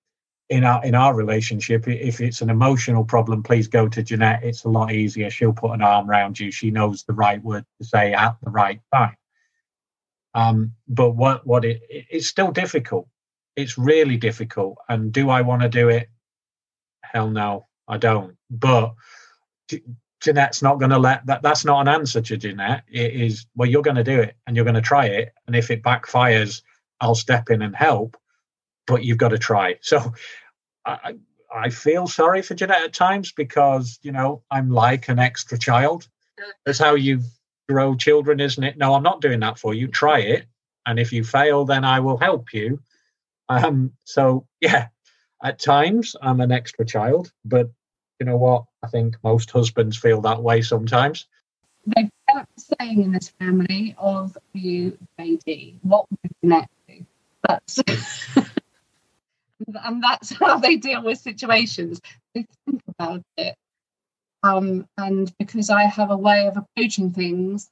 in 0.50 0.66
our 0.66 0.84
in 0.84 0.96
our 0.96 1.16
relationship, 1.16 1.88
if 1.88 2.20
it's 2.20 2.42
an 2.42 2.50
emotional 2.50 3.06
problem, 3.06 3.42
please 3.42 3.70
go 3.70 3.88
to 3.88 4.04
Jeanette. 4.04 4.44
It's 4.44 4.66
a 4.66 4.70
lot 4.70 4.92
easier. 4.92 5.30
She'll 5.30 5.54
put 5.54 5.72
an 5.72 5.82
arm 5.82 6.10
around 6.10 6.40
you. 6.40 6.52
She 6.52 6.72
knows 6.72 7.04
the 7.04 7.14
right 7.14 7.42
word 7.42 7.66
to 7.80 7.88
say 7.88 8.14
at 8.14 8.36
the 8.44 8.50
right 8.50 8.82
time. 8.94 9.16
Um, 10.34 10.74
but 10.88 11.12
what 11.12 11.46
what 11.46 11.66
it 11.66 11.82
it's 11.90 12.28
still 12.28 12.52
difficult. 12.52 13.08
It's 13.56 13.78
really 13.78 14.18
difficult. 14.18 14.78
And 14.88 15.12
do 15.12 15.30
I 15.30 15.42
want 15.42 15.62
to 15.62 15.70
do 15.70 15.90
it? 15.90 16.10
Hell 17.04 17.30
no, 17.30 17.68
I 17.88 17.98
don't. 17.98 18.38
But 18.50 18.94
Jeanette's 20.22 20.62
not 20.62 20.80
going 20.80 20.92
to 20.92 21.00
let 21.00 21.26
that. 21.26 21.42
That's 21.42 21.66
not 21.66 21.82
an 21.82 21.94
answer 21.94 22.22
to 22.22 22.38
Jeanette. 22.38 22.84
It 22.88 23.14
is 23.14 23.46
well, 23.56 23.70
you're 23.70 23.82
going 23.82 23.98
to 23.98 24.04
do 24.04 24.20
it 24.20 24.36
and 24.48 24.56
you're 24.56 24.66
going 24.66 24.76
to 24.76 24.82
try 24.82 25.08
it. 25.08 25.34
And 25.48 25.56
if 25.56 25.72
it 25.72 25.84
backfires, 25.84 26.62
I'll 27.02 27.16
step 27.16 27.50
in 27.50 27.62
and 27.62 27.76
help. 27.76 28.16
But 28.88 29.04
you've 29.04 29.18
got 29.18 29.30
to 29.30 29.38
try. 29.38 29.78
So 29.82 30.14
I, 30.86 31.16
I 31.54 31.70
feel 31.70 32.08
sorry 32.08 32.42
for 32.42 32.56
Jeanette 32.56 32.84
at 32.84 32.94
times 32.94 33.32
because 33.32 34.00
you 34.02 34.12
know 34.12 34.44
I'm 34.50 34.70
like 34.70 35.10
an 35.10 35.20
extra 35.20 35.58
child. 35.58 36.08
That's 36.66 36.80
how 36.80 36.96
you 36.96 37.22
grow 37.72 37.96
children, 37.96 38.40
isn't 38.40 38.64
it? 38.64 38.78
No, 38.78 38.94
I'm 38.94 39.04
not 39.04 39.22
doing 39.22 39.40
that 39.40 39.58
for 39.58 39.74
you. 39.74 39.88
Try 39.88 40.20
it. 40.20 40.46
And 40.86 41.00
if 41.00 41.14
you 41.14 41.24
fail, 41.24 41.66
then 41.66 41.86
I 41.86 42.00
will 42.00 42.18
help 42.18 42.54
you. 42.54 42.82
Um, 43.48 43.94
so, 44.04 44.46
yeah, 44.60 44.88
at 45.42 45.60
times 45.60 46.16
I'm 46.22 46.42
an 46.42 46.52
extra 46.52 46.86
child, 46.86 47.32
but 47.46 47.70
you 48.20 48.26
know 48.26 48.38
what? 48.38 48.66
I 48.84 48.88
think 48.88 49.16
most 49.24 49.52
husbands 49.52 49.98
feel 49.98 50.22
that 50.22 50.42
way 50.42 50.62
sometimes. 50.62 51.28
They've 51.86 52.10
got 52.32 52.48
a 52.58 52.76
saying 52.80 53.04
in 53.04 53.12
this 53.12 53.30
family 53.40 53.96
of 53.98 54.38
you, 54.54 54.98
baby, 55.18 55.80
what 55.82 56.06
would 56.10 56.32
next 56.44 56.70
do? 56.88 57.06
That's 57.48 57.80
and 59.84 60.04
that's 60.04 60.32
how 60.34 60.60
they 60.60 60.76
deal 60.76 61.04
with 61.04 61.20
situations. 61.20 62.02
They 62.34 62.46
think 62.66 62.82
about 62.88 63.24
it 63.38 63.56
um, 64.44 64.88
and 64.98 65.32
because 65.38 65.70
I 65.70 65.84
have 65.84 66.12
a 66.12 66.18
way 66.18 66.48
of 66.48 66.58
approaching 66.58 67.12
things 67.12 67.70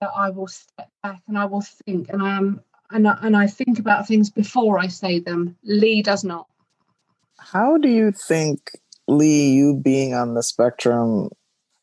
that 0.00 0.10
I 0.14 0.30
will 0.30 0.48
step 0.48 0.90
back 1.02 1.22
and 1.28 1.38
I 1.38 1.46
will 1.46 1.64
think 1.86 2.10
and 2.10 2.22
I 2.22 2.36
am 2.36 2.60
and 2.90 3.08
I, 3.08 3.18
and 3.22 3.36
I 3.36 3.46
think 3.46 3.78
about 3.78 4.06
things 4.06 4.30
before 4.30 4.78
I 4.78 4.88
say 4.88 5.18
them. 5.18 5.56
Lee 5.64 6.02
does 6.02 6.22
not. 6.22 6.46
How 7.38 7.78
do 7.78 7.88
you 7.88 8.12
think 8.12 8.70
Lee, 9.08 9.52
you 9.52 9.80
being 9.82 10.14
on 10.14 10.34
the 10.34 10.42
spectrum, 10.42 11.30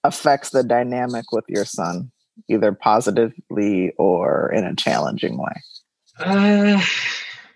affects 0.03 0.51
the 0.51 0.63
dynamic 0.63 1.31
with 1.31 1.45
your 1.47 1.65
son, 1.65 2.11
either 2.47 2.71
positively 2.71 3.93
or 3.97 4.51
in 4.53 4.63
a 4.63 4.75
challenging 4.75 5.37
way? 5.37 5.61
Uh, 6.19 6.81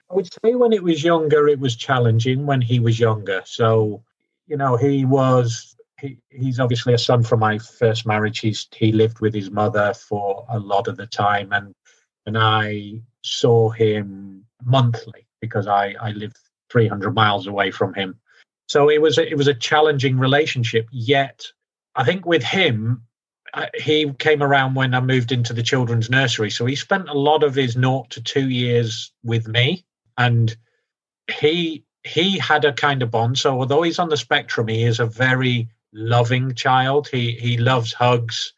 I 0.10 0.14
would 0.14 0.28
say 0.28 0.56
when 0.56 0.74
it 0.74 0.84
was 0.84 1.04
younger, 1.04 1.48
it 1.48 1.60
was 1.60 1.76
challenging 1.76 2.46
when 2.46 2.62
he 2.62 2.80
was 2.80 3.00
younger. 3.00 3.42
So, 3.46 4.04
you 4.48 4.58
know, 4.58 4.76
he 4.76 5.06
was 5.06 5.75
he, 6.00 6.20
he's 6.30 6.60
obviously 6.60 6.94
a 6.94 6.98
son 6.98 7.24
from 7.24 7.40
my 7.40 7.58
first 7.58 8.06
marriage. 8.06 8.40
He's 8.40 8.68
he 8.74 8.92
lived 8.92 9.20
with 9.20 9.34
his 9.34 9.50
mother 9.50 9.94
for 9.94 10.46
a 10.50 10.60
lot 10.60 10.88
of 10.88 10.98
the 10.98 11.08
time, 11.08 11.54
and 11.54 11.74
and 12.26 12.38
I 12.38 13.02
saw 13.24 13.70
him 13.70 14.46
monthly 14.64 15.28
because 15.42 15.68
I, 15.68 15.96
I 16.02 16.12
live 16.12 16.34
300 16.72 17.14
miles 17.14 17.48
away 17.48 17.72
from 17.72 17.94
him. 17.94 18.20
So 18.68 18.90
it 18.90 19.02
was 19.02 19.18
a, 19.18 19.30
it 19.30 19.38
was 19.38 19.48
a 19.48 19.54
challenging 19.54 20.18
relationship. 20.18 20.88
Yet, 20.92 21.46
I 21.96 22.04
think 22.04 22.26
with 22.26 22.44
him, 22.44 23.04
uh, 23.54 23.68
he 23.76 24.12
came 24.14 24.42
around 24.42 24.74
when 24.74 24.94
I 24.94 25.02
moved 25.02 25.32
into 25.32 25.54
the 25.54 25.64
children's 25.64 26.10
nursery. 26.10 26.50
So 26.50 26.66
he 26.66 26.76
spent 26.76 27.10
a 27.10 27.14
lot 27.14 27.44
of 27.44 27.54
his 27.56 27.78
naught 27.78 28.10
to 28.12 28.22
two 28.22 28.50
years 28.50 29.12
with 29.24 29.48
me, 29.48 29.86
and 30.18 30.56
he 31.32 31.86
he 32.04 32.38
had 32.38 32.66
a 32.66 32.74
kind 32.74 33.02
of 33.02 33.12
bond. 33.12 33.38
So 33.38 33.60
although 33.60 33.82
he's 33.82 34.00
on 34.00 34.10
the 34.10 34.18
spectrum, 34.18 34.68
he 34.68 34.84
is 34.84 35.00
a 35.00 35.06
very 35.06 35.70
loving 35.96 36.54
child. 36.54 37.08
He 37.08 37.32
he 37.32 37.58
loves 37.58 37.94
hugs. 37.94 38.54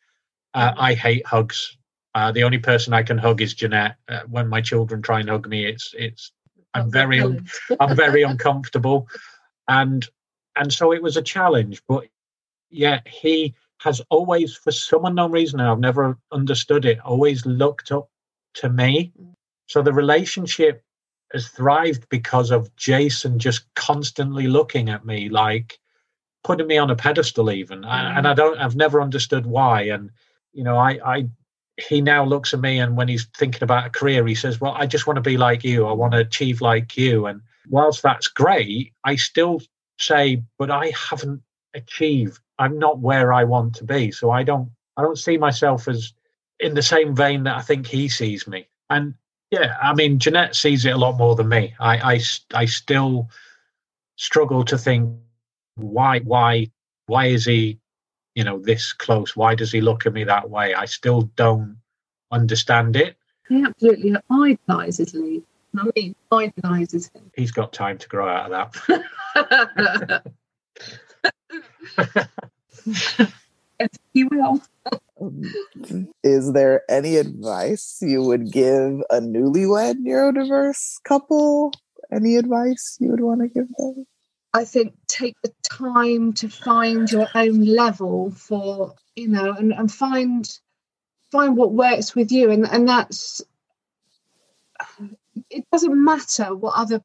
Uh, 0.54 0.74
I 0.76 0.94
hate 0.96 1.26
hugs. 1.26 1.78
Uh, 2.16 2.32
the 2.32 2.44
only 2.44 2.58
person 2.58 2.94
I 2.94 3.04
can 3.04 3.18
hug 3.18 3.42
is 3.42 3.54
Jeanette. 3.54 3.96
Uh, 4.10 4.22
when 4.28 4.48
my 4.48 4.60
children 4.60 5.02
try 5.02 5.20
and 5.20 5.30
hug 5.30 5.48
me, 5.48 5.66
it's 5.66 5.94
it's 5.98 6.32
I'm 6.74 6.92
very 6.92 7.22
un- 7.22 7.48
I'm 7.80 7.96
very 7.96 8.24
uncomfortable, 8.24 9.08
and 9.68 10.06
and 10.56 10.74
so 10.74 10.92
it 10.92 11.02
was 11.02 11.16
a 11.16 11.22
challenge. 11.22 11.82
But 11.88 12.08
yet 12.70 13.08
he 13.08 13.54
has 13.80 14.02
always, 14.10 14.56
for 14.56 14.72
some 14.72 15.06
unknown 15.06 15.32
reason, 15.32 15.60
I've 15.60 15.80
never 15.80 16.18
understood 16.32 16.86
it, 16.86 17.00
always 17.02 17.46
looked 17.46 17.92
up 17.92 18.10
to 18.56 18.70
me. 18.70 19.14
So 19.68 19.82
the 19.82 19.94
relationship 19.94 20.84
has 21.32 21.50
thrived 21.50 22.10
because 22.10 22.52
of 22.52 22.76
Jason 22.76 23.38
just 23.38 23.72
constantly 23.76 24.48
looking 24.48 24.90
at 24.90 25.06
me, 25.06 25.30
like 25.30 25.78
putting 26.48 26.66
me 26.66 26.78
on 26.78 26.90
a 26.90 26.96
pedestal, 26.96 27.52
even. 27.52 27.82
Mm. 27.82 28.18
And 28.18 28.26
I 28.26 28.34
don't, 28.34 28.58
I've 28.58 28.78
never 28.78 29.02
understood 29.02 29.46
why. 29.46 29.82
And 29.82 30.10
you 30.54 30.64
know, 30.64 30.78
I, 30.78 30.98
I, 31.06 31.30
he 31.90 32.00
now 32.00 32.24
looks 32.24 32.54
at 32.54 32.62
me, 32.62 32.80
and 32.80 32.96
when 32.96 33.10
he's 33.10 33.26
thinking 33.38 33.64
about 33.64 33.86
a 33.86 33.90
career, 33.90 34.26
he 34.26 34.34
says, 34.34 34.60
"Well, 34.60 34.74
I 34.74 34.88
just 34.88 35.06
want 35.06 35.18
to 35.18 35.30
be 35.30 35.38
like 35.38 35.66
you. 35.66 35.86
I 35.86 35.92
want 35.92 36.14
to 36.14 36.20
achieve 36.20 36.62
like 36.62 36.96
you." 36.96 37.26
And 37.28 37.42
whilst 37.70 38.02
that's 38.02 38.30
great, 38.30 38.94
I 39.04 39.18
still 39.18 39.62
say, 40.00 40.42
"But 40.58 40.72
I 40.72 40.94
haven't 41.10 41.42
achieved. 41.76 42.40
I'm 42.58 42.80
not 42.80 43.00
where 43.00 43.34
I 43.34 43.44
want 43.44 43.76
to 43.76 43.84
be. 43.84 44.12
So 44.12 44.32
I 44.32 44.44
don't, 44.44 44.72
I 44.96 45.02
don't 45.04 45.20
see 45.20 45.38
myself 45.38 45.88
as 45.88 46.14
in 46.60 46.74
the 46.74 46.82
same 46.82 47.14
vein 47.14 47.44
that 47.44 47.58
I 47.58 47.62
think 47.62 47.86
he 47.86 48.08
sees 48.08 48.48
me." 48.48 48.68
And 48.90 49.16
yeah, 49.52 49.76
I 49.82 49.94
mean, 49.94 50.18
Jeanette 50.18 50.56
sees 50.56 50.86
it 50.86 50.96
a 50.96 50.98
lot 50.98 51.18
more 51.18 51.36
than 51.36 51.50
me. 51.50 51.76
I, 51.78 52.16
I, 52.16 52.20
I 52.54 52.66
still 52.66 53.30
struggle 54.16 54.64
to 54.64 54.78
think 54.78 55.20
why, 55.78 56.20
why, 56.20 56.70
why 57.06 57.28
is 57.28 57.46
he, 57.46 57.80
you 58.36 58.44
know, 58.44 58.60
this 58.60 58.94
close? 58.94 59.36
Why 59.36 59.56
does 59.56 59.72
he 59.72 59.82
look 59.82 60.06
at 60.06 60.14
me 60.14 60.24
that 60.26 60.50
way? 60.50 60.74
I 60.74 60.86
still 60.86 61.24
don't 61.36 61.78
understand 62.32 62.96
it. 62.96 63.16
He 63.48 63.64
absolutely 63.64 64.16
idolizes 64.30 65.14
Lee. 65.14 65.44
I 65.78 65.90
mean, 65.96 66.16
idolizes 66.32 67.10
him. 67.14 67.32
He's 67.36 67.52
got 67.52 67.72
time 67.72 67.98
to 68.00 68.08
grow 68.08 68.28
out 68.28 68.52
of 68.52 68.74
that. 69.36 70.24
yes, 73.80 73.90
he 74.14 74.24
will. 74.26 74.62
Is 76.24 76.54
there 76.54 76.84
any 76.90 77.18
advice 77.18 78.00
you 78.02 78.24
would 78.24 78.52
give 78.52 79.02
a 79.10 79.20
newlywed 79.20 79.96
neurodiverse 79.96 81.04
couple? 81.04 81.72
Any 82.12 82.36
advice 82.36 82.98
you 83.00 83.10
would 83.12 83.22
want 83.22 83.42
to 83.42 83.48
give 83.48 83.68
them? 83.78 84.06
I 84.58 84.66
think 84.66 84.96
take 85.08 85.36
the 85.44 85.54
time 85.64 86.34
to 86.34 86.50
find 86.50 87.12
your 87.12 87.28
own 87.36 87.64
level 87.64 88.32
for, 88.32 88.96
you 89.16 89.28
know, 89.28 89.52
and, 89.52 89.72
and 89.72 89.92
find 89.92 90.50
find 91.32 91.56
what 91.56 91.74
works 91.74 92.16
with 92.16 92.32
you. 92.32 92.50
And 92.50 92.68
and 92.68 92.90
that's 92.90 93.44
it 95.52 95.64
doesn't 95.72 96.04
matter 96.04 96.56
what 96.56 96.74
other 96.76 97.04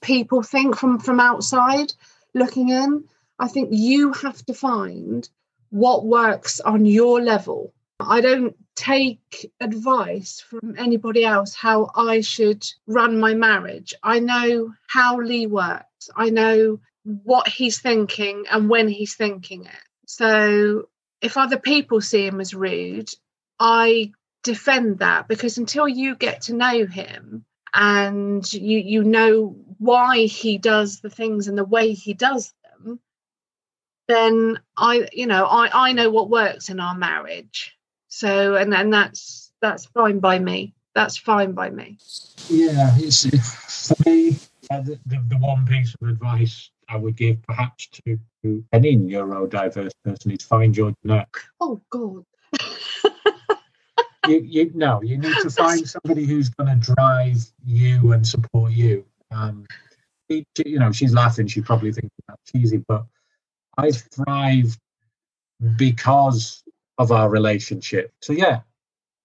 people 0.00 0.42
think 0.44 0.76
from 0.76 1.00
from 1.00 1.18
outside 1.18 1.92
looking 2.32 2.68
in. 2.68 3.04
I 3.40 3.48
think 3.48 3.70
you 3.72 4.12
have 4.12 4.46
to 4.46 4.54
find 4.54 5.28
what 5.70 6.06
works 6.06 6.60
on 6.60 6.86
your 6.86 7.20
level. 7.20 7.74
I 7.98 8.20
don't 8.20 8.54
take 8.76 9.52
advice 9.60 10.40
from 10.40 10.76
anybody 10.78 11.24
else 11.24 11.54
how 11.54 11.90
I 11.96 12.20
should 12.20 12.64
run 12.86 13.18
my 13.18 13.34
marriage. 13.34 13.94
I 14.02 14.20
know 14.20 14.72
how 14.86 15.20
Lee 15.20 15.46
works, 15.46 15.86
I 16.14 16.30
know 16.30 16.80
what 17.04 17.48
he's 17.48 17.80
thinking 17.80 18.44
and 18.50 18.68
when 18.68 18.88
he's 18.88 19.14
thinking 19.14 19.64
it. 19.64 19.84
So 20.06 20.88
if 21.20 21.36
other 21.36 21.58
people 21.58 22.00
see 22.00 22.26
him 22.26 22.40
as 22.40 22.54
rude, 22.54 23.10
I 23.58 24.12
defend 24.42 24.98
that 24.98 25.28
because 25.28 25.58
until 25.58 25.86
you 25.88 26.16
get 26.16 26.42
to 26.42 26.54
know 26.54 26.86
him 26.86 27.44
and 27.74 28.52
you 28.52 28.78
you 28.78 29.04
know 29.04 29.56
why 29.78 30.26
he 30.26 30.58
does 30.58 31.00
the 31.00 31.10
things 31.10 31.48
and 31.48 31.56
the 31.56 31.64
way 31.64 31.92
he 31.92 32.12
does 32.12 32.52
them, 32.62 33.00
then 34.08 34.58
I, 34.76 35.08
you 35.12 35.26
know, 35.26 35.46
I, 35.46 35.88
I 35.88 35.92
know 35.92 36.10
what 36.10 36.28
works 36.28 36.68
in 36.68 36.80
our 36.80 36.96
marriage. 36.96 37.76
So, 38.08 38.56
and 38.56 38.72
then 38.72 38.90
that's 38.90 39.52
that's 39.60 39.86
fine 39.86 40.18
by 40.18 40.38
me. 40.38 40.74
That's 40.94 41.16
fine 41.16 41.52
by 41.52 41.70
me. 41.70 41.98
Yeah, 42.48 42.90
it's 42.98 43.88
for 43.88 44.10
me. 44.10 44.36
Uh, 44.72 44.80
the, 44.80 44.98
the, 45.04 45.22
the, 45.28 45.36
one 45.36 45.66
piece 45.66 45.94
of 46.00 46.08
advice 46.08 46.70
I 46.88 46.96
would 46.96 47.14
give, 47.14 47.42
perhaps 47.42 47.88
to, 47.88 48.18
to 48.42 48.64
any 48.72 48.96
neurodiverse 48.96 49.90
person, 50.02 50.30
is 50.30 50.42
find 50.44 50.74
your 50.74 50.94
nut. 51.04 51.28
Oh 51.60 51.82
God. 51.90 52.24
you, 54.28 54.40
you 54.40 54.70
no, 54.74 55.02
you 55.02 55.18
need 55.18 55.36
to 55.42 55.50
find 55.50 55.86
somebody 55.86 56.24
who's 56.24 56.48
going 56.48 56.80
to 56.80 56.94
drive 56.94 57.44
you 57.66 58.12
and 58.12 58.26
support 58.26 58.72
you. 58.72 59.04
Um, 59.30 59.66
you 60.30 60.78
know, 60.78 60.90
she's 60.90 61.12
laughing. 61.12 61.48
She 61.48 61.60
probably 61.60 61.92
thinks 61.92 62.14
that's 62.26 62.50
cheesy, 62.50 62.82
but 62.88 63.04
I 63.76 63.90
thrive 63.90 64.78
because 65.76 66.62
of 66.96 67.12
our 67.12 67.28
relationship. 67.28 68.10
So 68.22 68.32
yeah, 68.32 68.60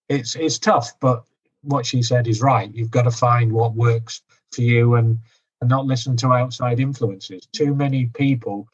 it's 0.09 0.35
it's 0.35 0.59
tough, 0.59 0.91
but 0.99 1.23
what 1.61 1.85
she 1.85 2.03
said 2.03 2.27
is 2.27 2.41
right. 2.41 2.69
You've 2.73 2.91
got 2.91 3.03
to 3.03 3.11
find 3.11 3.53
what 3.53 3.75
works 3.75 4.21
for 4.51 4.61
you 4.61 4.95
and 4.95 5.19
and 5.61 5.69
not 5.69 5.85
listen 5.85 6.15
to 6.17 6.33
outside 6.33 6.79
influences. 6.79 7.47
Too 7.53 7.73
many 7.73 8.07
people 8.07 8.67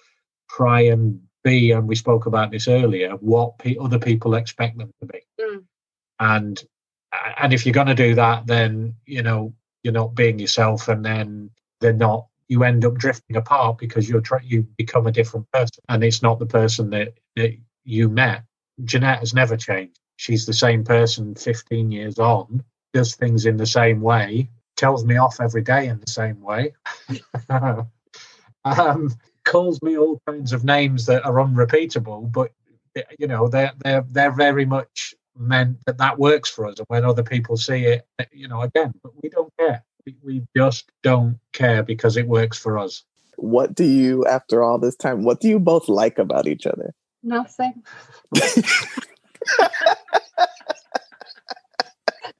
try 0.49 0.81
and 0.81 1.21
be, 1.43 1.71
and 1.71 1.87
we 1.87 1.95
spoke 1.95 2.25
about 2.25 2.51
this 2.51 2.67
earlier, 2.67 3.11
what 3.11 3.57
pe- 3.57 3.77
other 3.77 3.99
people 3.99 4.35
expect 4.35 4.77
them 4.77 4.91
to 5.01 5.07
be. 5.07 5.19
Mm. 5.39 5.63
And 6.19 6.63
and 7.37 7.53
if 7.53 7.65
you're 7.65 7.73
going 7.73 7.87
to 7.87 7.93
do 7.93 8.15
that, 8.15 8.47
then 8.47 8.95
you 9.05 9.21
know 9.21 9.53
you're 9.83 9.93
not 9.93 10.15
being 10.15 10.39
yourself, 10.39 10.87
and 10.87 11.05
then 11.05 11.51
they're 11.79 11.93
not 11.93 12.27
you 12.47 12.63
end 12.63 12.85
up 12.85 12.95
drifting 12.95 13.35
apart 13.35 13.77
because 13.77 14.07
you're 14.07 14.21
trying 14.21 14.45
you 14.45 14.63
become 14.77 15.07
a 15.07 15.11
different 15.11 15.49
person 15.51 15.83
and 15.89 16.03
it's 16.03 16.21
not 16.21 16.39
the 16.39 16.45
person 16.45 16.89
that, 16.91 17.13
that 17.35 17.51
you 17.83 18.09
met 18.09 18.43
jeanette 18.83 19.19
has 19.19 19.33
never 19.33 19.57
changed 19.57 19.99
she's 20.17 20.45
the 20.45 20.53
same 20.53 20.83
person 20.83 21.35
15 21.35 21.91
years 21.91 22.19
on 22.19 22.63
does 22.93 23.15
things 23.15 23.45
in 23.45 23.57
the 23.57 23.65
same 23.65 24.01
way 24.01 24.49
tells 24.75 25.05
me 25.05 25.17
off 25.17 25.39
every 25.39 25.61
day 25.61 25.87
in 25.87 25.99
the 25.99 26.11
same 26.11 26.41
way 26.41 26.73
um, 28.65 29.13
calls 29.45 29.81
me 29.81 29.97
all 29.97 30.21
kinds 30.27 30.53
of 30.53 30.63
names 30.63 31.05
that 31.05 31.25
are 31.25 31.41
unrepeatable 31.41 32.21
but 32.21 32.51
you 33.17 33.27
know 33.27 33.47
they're 33.47 33.73
they're 33.83 34.05
they're 34.09 34.31
very 34.31 34.65
much 34.65 35.13
meant 35.37 35.77
that 35.85 35.97
that 35.97 36.19
works 36.19 36.49
for 36.49 36.65
us 36.67 36.77
and 36.77 36.85
when 36.89 37.03
other 37.03 37.23
people 37.23 37.57
see 37.57 37.85
it 37.85 38.07
you 38.31 38.47
know 38.47 38.61
again 38.61 38.93
but 39.01 39.11
we 39.21 39.29
don't 39.29 39.51
care 39.57 39.83
we 40.23 40.43
just 40.55 40.91
don't 41.01 41.39
care 41.51 41.83
because 41.83 42.17
it 42.17 42.27
works 42.27 42.57
for 42.57 42.77
us. 42.77 43.03
What 43.37 43.73
do 43.73 43.83
you, 43.83 44.25
after 44.25 44.63
all 44.63 44.77
this 44.77 44.95
time, 44.95 45.23
what 45.23 45.39
do 45.39 45.47
you 45.47 45.59
both 45.59 45.89
like 45.89 46.19
about 46.19 46.47
each 46.47 46.65
other? 46.65 46.93
Nothing. 47.23 47.83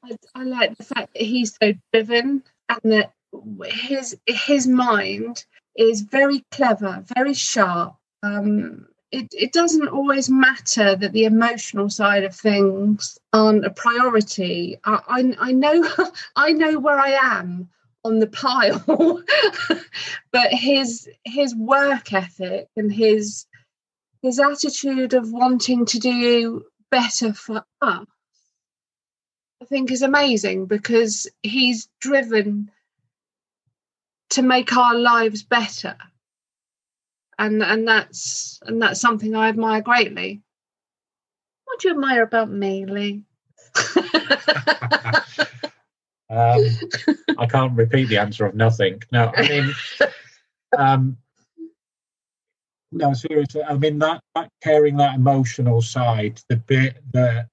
I, 0.04 0.18
I 0.36 0.44
like 0.44 0.78
the 0.78 0.84
fact 0.84 1.14
that 1.14 1.22
he's 1.22 1.56
so 1.62 1.74
driven 1.92 2.44
and 2.70 2.92
that 2.92 3.14
his 3.66 4.18
his 4.26 4.68
mind 4.68 5.46
is 5.76 6.02
very 6.02 6.44
clever, 6.52 7.04
very 7.16 7.34
sharp. 7.34 7.96
Um, 8.22 8.88
it, 9.12 9.28
it 9.32 9.54
doesn't 9.54 9.90
always 9.90 10.30
matter 10.30 10.96
that 10.96 11.14
the 11.14 11.26
emotional 11.26 11.90
side 11.90 12.24
of 12.24 12.36
things 12.36 13.18
aren't 13.32 13.66
a 13.66 13.70
priority. 13.70 14.78
I, 14.84 15.00
I, 15.08 15.36
I 15.40 15.52
know 15.52 15.88
I 16.36 16.52
know 16.52 16.80
where 16.80 17.00
I 17.00 17.12
am 17.12 17.70
on 18.04 18.20
the 18.20 18.28
pile, 18.28 18.84
but 20.32 20.52
his 20.52 21.08
his 21.24 21.56
work 21.56 22.12
ethic 22.12 22.68
and 22.76 22.92
his 22.92 23.46
his 24.22 24.40
attitude 24.40 25.14
of 25.14 25.32
wanting 25.32 25.86
to 25.86 26.00
do 26.00 26.66
better 26.90 27.34
for 27.34 27.64
us, 27.82 28.06
I 29.64 29.66
think 29.66 29.92
is 29.94 30.02
amazing 30.02 30.66
because 30.66 31.26
he's 31.42 31.88
driven 32.02 32.70
to 34.32 34.42
make 34.42 34.76
our 34.76 34.94
lives 34.94 35.42
better 35.42 35.96
and 37.40 37.64
and 37.64 37.88
that's 37.88 38.60
and 38.64 38.82
that's 38.82 39.00
something 39.00 39.34
I 39.38 39.48
admire 39.48 39.82
greatly. 39.82 40.42
What 41.64 41.80
do 41.80 41.88
you 41.88 41.94
admire 41.94 42.24
about 42.24 42.52
me, 42.52 42.86
Lee? 42.86 43.24
can't. 46.30 46.84
I 47.38 47.46
can't 47.46 47.78
repeat 47.78 48.10
the 48.10 48.18
answer 48.18 48.46
of 48.46 48.56
nothing. 48.56 49.02
No, 49.14 49.32
I 49.34 49.48
mean, 49.48 49.74
um, 50.78 51.18
no, 52.92 53.14
seriously. 53.14 53.64
I 53.64 53.76
mean 53.78 54.00
that, 54.00 54.20
that 54.36 54.50
caring, 54.62 54.98
that 54.98 55.16
emotional 55.16 55.82
side, 55.82 56.42
the 56.50 56.58
bit 56.58 56.98
that 57.14 57.48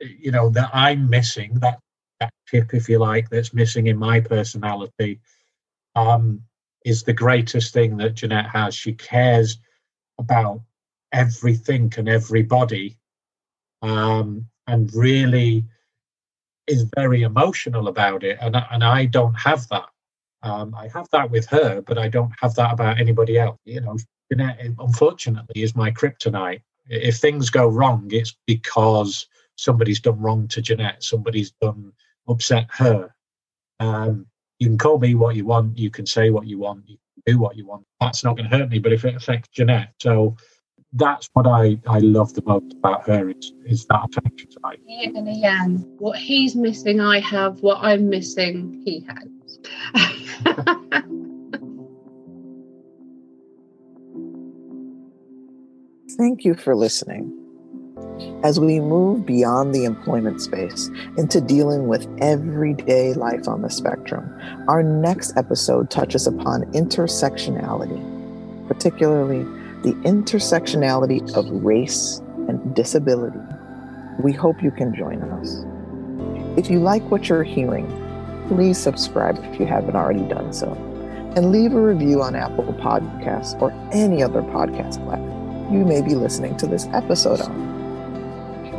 you 0.00 0.30
know 0.30 0.50
that 0.50 0.70
I'm 0.72 1.08
missing, 1.08 1.54
that 1.60 1.78
that 2.20 2.32
chip, 2.48 2.74
if 2.74 2.88
you 2.88 2.98
like, 2.98 3.28
that's 3.28 3.54
missing 3.54 3.86
in 3.86 3.96
my 3.96 4.20
personality, 4.20 5.20
um, 5.94 6.42
is 6.84 7.02
the 7.02 7.12
greatest 7.12 7.72
thing 7.72 7.96
that 7.98 8.14
Jeanette 8.14 8.48
has. 8.48 8.74
She 8.74 8.92
cares 8.92 9.58
about 10.18 10.62
everything 11.12 11.92
and 11.96 12.08
everybody, 12.08 12.96
um, 13.82 14.46
and 14.66 14.92
really 14.94 15.64
is 16.66 16.88
very 16.96 17.22
emotional 17.22 17.88
about 17.88 18.24
it. 18.24 18.38
And 18.40 18.56
and 18.56 18.84
I 18.84 19.06
don't 19.06 19.34
have 19.34 19.68
that. 19.68 19.88
Um, 20.42 20.74
I 20.74 20.88
have 20.94 21.08
that 21.10 21.30
with 21.30 21.46
her, 21.46 21.80
but 21.80 21.98
I 21.98 22.08
don't 22.08 22.32
have 22.40 22.54
that 22.54 22.72
about 22.72 23.00
anybody 23.00 23.38
else. 23.38 23.58
You 23.64 23.80
know, 23.80 23.96
Jeanette, 24.30 24.60
unfortunately, 24.78 25.62
is 25.62 25.74
my 25.74 25.90
kryptonite. 25.90 26.62
If 26.86 27.16
things 27.16 27.50
go 27.50 27.66
wrong, 27.66 28.08
it's 28.12 28.36
because 28.46 29.26
somebody's 29.58 30.00
done 30.00 30.18
wrong 30.20 30.48
to 30.48 30.62
Jeanette. 30.62 31.02
Somebody's 31.02 31.50
done 31.60 31.92
upset 32.28 32.66
her. 32.70 33.14
Um, 33.80 34.26
you 34.58 34.68
can 34.68 34.78
call 34.78 34.98
me 34.98 35.14
what 35.14 35.36
you 35.36 35.44
want. 35.44 35.76
You 35.76 35.90
can 35.90 36.06
say 36.06 36.30
what 36.30 36.46
you 36.46 36.58
want. 36.58 36.88
You 36.88 36.96
can 37.14 37.34
do 37.34 37.38
what 37.38 37.56
you 37.56 37.66
want. 37.66 37.84
That's 38.00 38.24
not 38.24 38.36
going 38.36 38.48
to 38.48 38.56
hurt 38.56 38.70
me. 38.70 38.78
But 38.78 38.92
if 38.92 39.04
it 39.04 39.16
affects 39.16 39.48
Jeanette, 39.50 39.92
so 40.00 40.36
that's 40.92 41.28
what 41.34 41.46
I, 41.46 41.78
I 41.86 41.98
love 41.98 42.32
the 42.34 42.42
most 42.46 42.72
about 42.72 43.06
her 43.06 43.28
is, 43.30 43.52
is 43.66 43.84
that 43.86 44.00
affection 44.04 44.50
side. 44.62 44.78
Yin 44.86 45.16
and 45.16 45.36
yang. 45.36 45.78
What 45.98 46.18
he's 46.18 46.54
missing, 46.54 47.00
I 47.00 47.20
have. 47.20 47.60
What 47.60 47.78
I'm 47.80 48.08
missing, 48.08 48.82
he 48.84 49.06
has. 49.08 49.28
Thank 56.16 56.44
you 56.44 56.54
for 56.54 56.74
listening. 56.74 57.37
As 58.44 58.60
we 58.60 58.78
move 58.78 59.26
beyond 59.26 59.74
the 59.74 59.84
employment 59.84 60.40
space 60.40 60.88
into 61.16 61.40
dealing 61.40 61.88
with 61.88 62.06
everyday 62.20 63.12
life 63.14 63.48
on 63.48 63.62
the 63.62 63.70
spectrum, 63.70 64.32
our 64.68 64.82
next 64.82 65.36
episode 65.36 65.90
touches 65.90 66.26
upon 66.26 66.62
intersectionality, 66.72 67.98
particularly 68.68 69.42
the 69.82 69.92
intersectionality 70.04 71.20
of 71.34 71.50
race 71.64 72.20
and 72.48 72.76
disability. 72.76 73.40
We 74.20 74.32
hope 74.32 74.62
you 74.62 74.70
can 74.70 74.94
join 74.94 75.20
us. 75.22 75.64
If 76.56 76.70
you 76.70 76.78
like 76.78 77.02
what 77.10 77.28
you're 77.28 77.42
hearing, 77.42 77.86
please 78.48 78.78
subscribe 78.78 79.38
if 79.44 79.58
you 79.58 79.66
haven't 79.66 79.96
already 79.96 80.26
done 80.28 80.52
so, 80.52 80.72
and 81.34 81.50
leave 81.50 81.72
a 81.72 81.80
review 81.80 82.22
on 82.22 82.36
Apple 82.36 82.64
Podcasts 82.74 83.60
or 83.60 83.72
any 83.92 84.22
other 84.22 84.42
podcast 84.42 85.04
platform 85.04 85.38
you 85.72 85.84
may 85.84 86.00
be 86.00 86.14
listening 86.14 86.56
to 86.56 86.66
this 86.66 86.86
episode 86.92 87.40
on. 87.42 87.77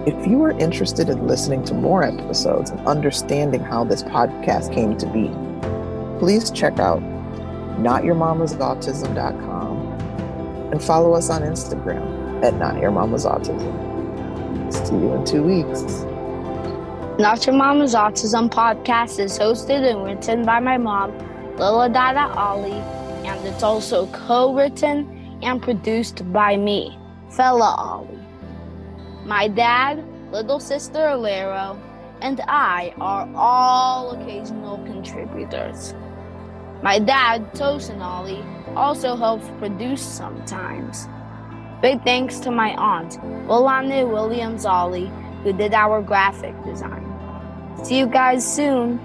If 0.05 0.25
you 0.25 0.41
are 0.45 0.51
interested 0.51 1.09
in 1.09 1.27
listening 1.27 1.65
to 1.65 1.73
more 1.73 2.03
episodes 2.03 2.69
and 2.69 2.79
understanding 2.87 3.61
how 3.61 3.83
this 3.83 4.01
podcast 4.01 4.73
came 4.73 4.97
to 4.97 5.05
be, 5.07 5.27
please 6.19 6.49
check 6.51 6.79
out 6.79 7.01
notyourmamasautism.com 7.79 9.77
and 10.71 10.81
follow 10.81 11.11
us 11.13 11.29
on 11.29 11.41
Instagram 11.41 12.41
at 12.41 12.53
notyourmamasautism. 12.53 14.73
See 14.73 14.95
you 14.95 15.13
in 15.15 15.25
two 15.25 15.43
weeks. 15.43 15.81
Not 17.19 17.45
Your 17.45 17.57
Mama's 17.57 17.93
Autism 17.93 18.49
podcast 18.49 19.19
is 19.19 19.37
hosted 19.37 19.85
and 19.85 20.05
written 20.05 20.45
by 20.45 20.61
my 20.61 20.77
mom, 20.77 21.11
Lila 21.57 21.89
Dada 21.89 22.33
Ali, 22.39 22.71
and 23.27 23.45
it's 23.45 23.63
also 23.63 24.07
co 24.07 24.55
written 24.55 25.37
and 25.43 25.61
produced 25.61 26.31
by 26.31 26.55
me, 26.55 26.97
Fella 27.29 27.75
Ali. 27.77 28.17
My 29.29 29.47
dad, 29.47 30.03
little 30.31 30.59
sister 30.59 30.97
Alero, 30.97 31.79
and 32.19 32.41
I 32.47 32.95
are 32.99 33.29
all 33.35 34.19
occasional 34.19 34.79
contributors. 34.85 35.93
My 36.81 36.97
dad, 36.97 37.53
Tosin 37.53 38.01
Ali, 38.01 38.43
also 38.75 39.15
helps 39.15 39.47
produce 39.59 40.01
sometimes. 40.01 41.07
Big 41.79 42.03
thanks 42.03 42.39
to 42.39 42.49
my 42.49 42.73
aunt, 42.73 43.19
Wilane 43.45 44.11
Williams 44.11 44.65
Ali, 44.65 45.11
who 45.43 45.53
did 45.53 45.75
our 45.75 46.01
graphic 46.01 46.55
design. 46.63 47.05
See 47.83 47.99
you 47.99 48.07
guys 48.07 48.41
soon. 48.41 48.99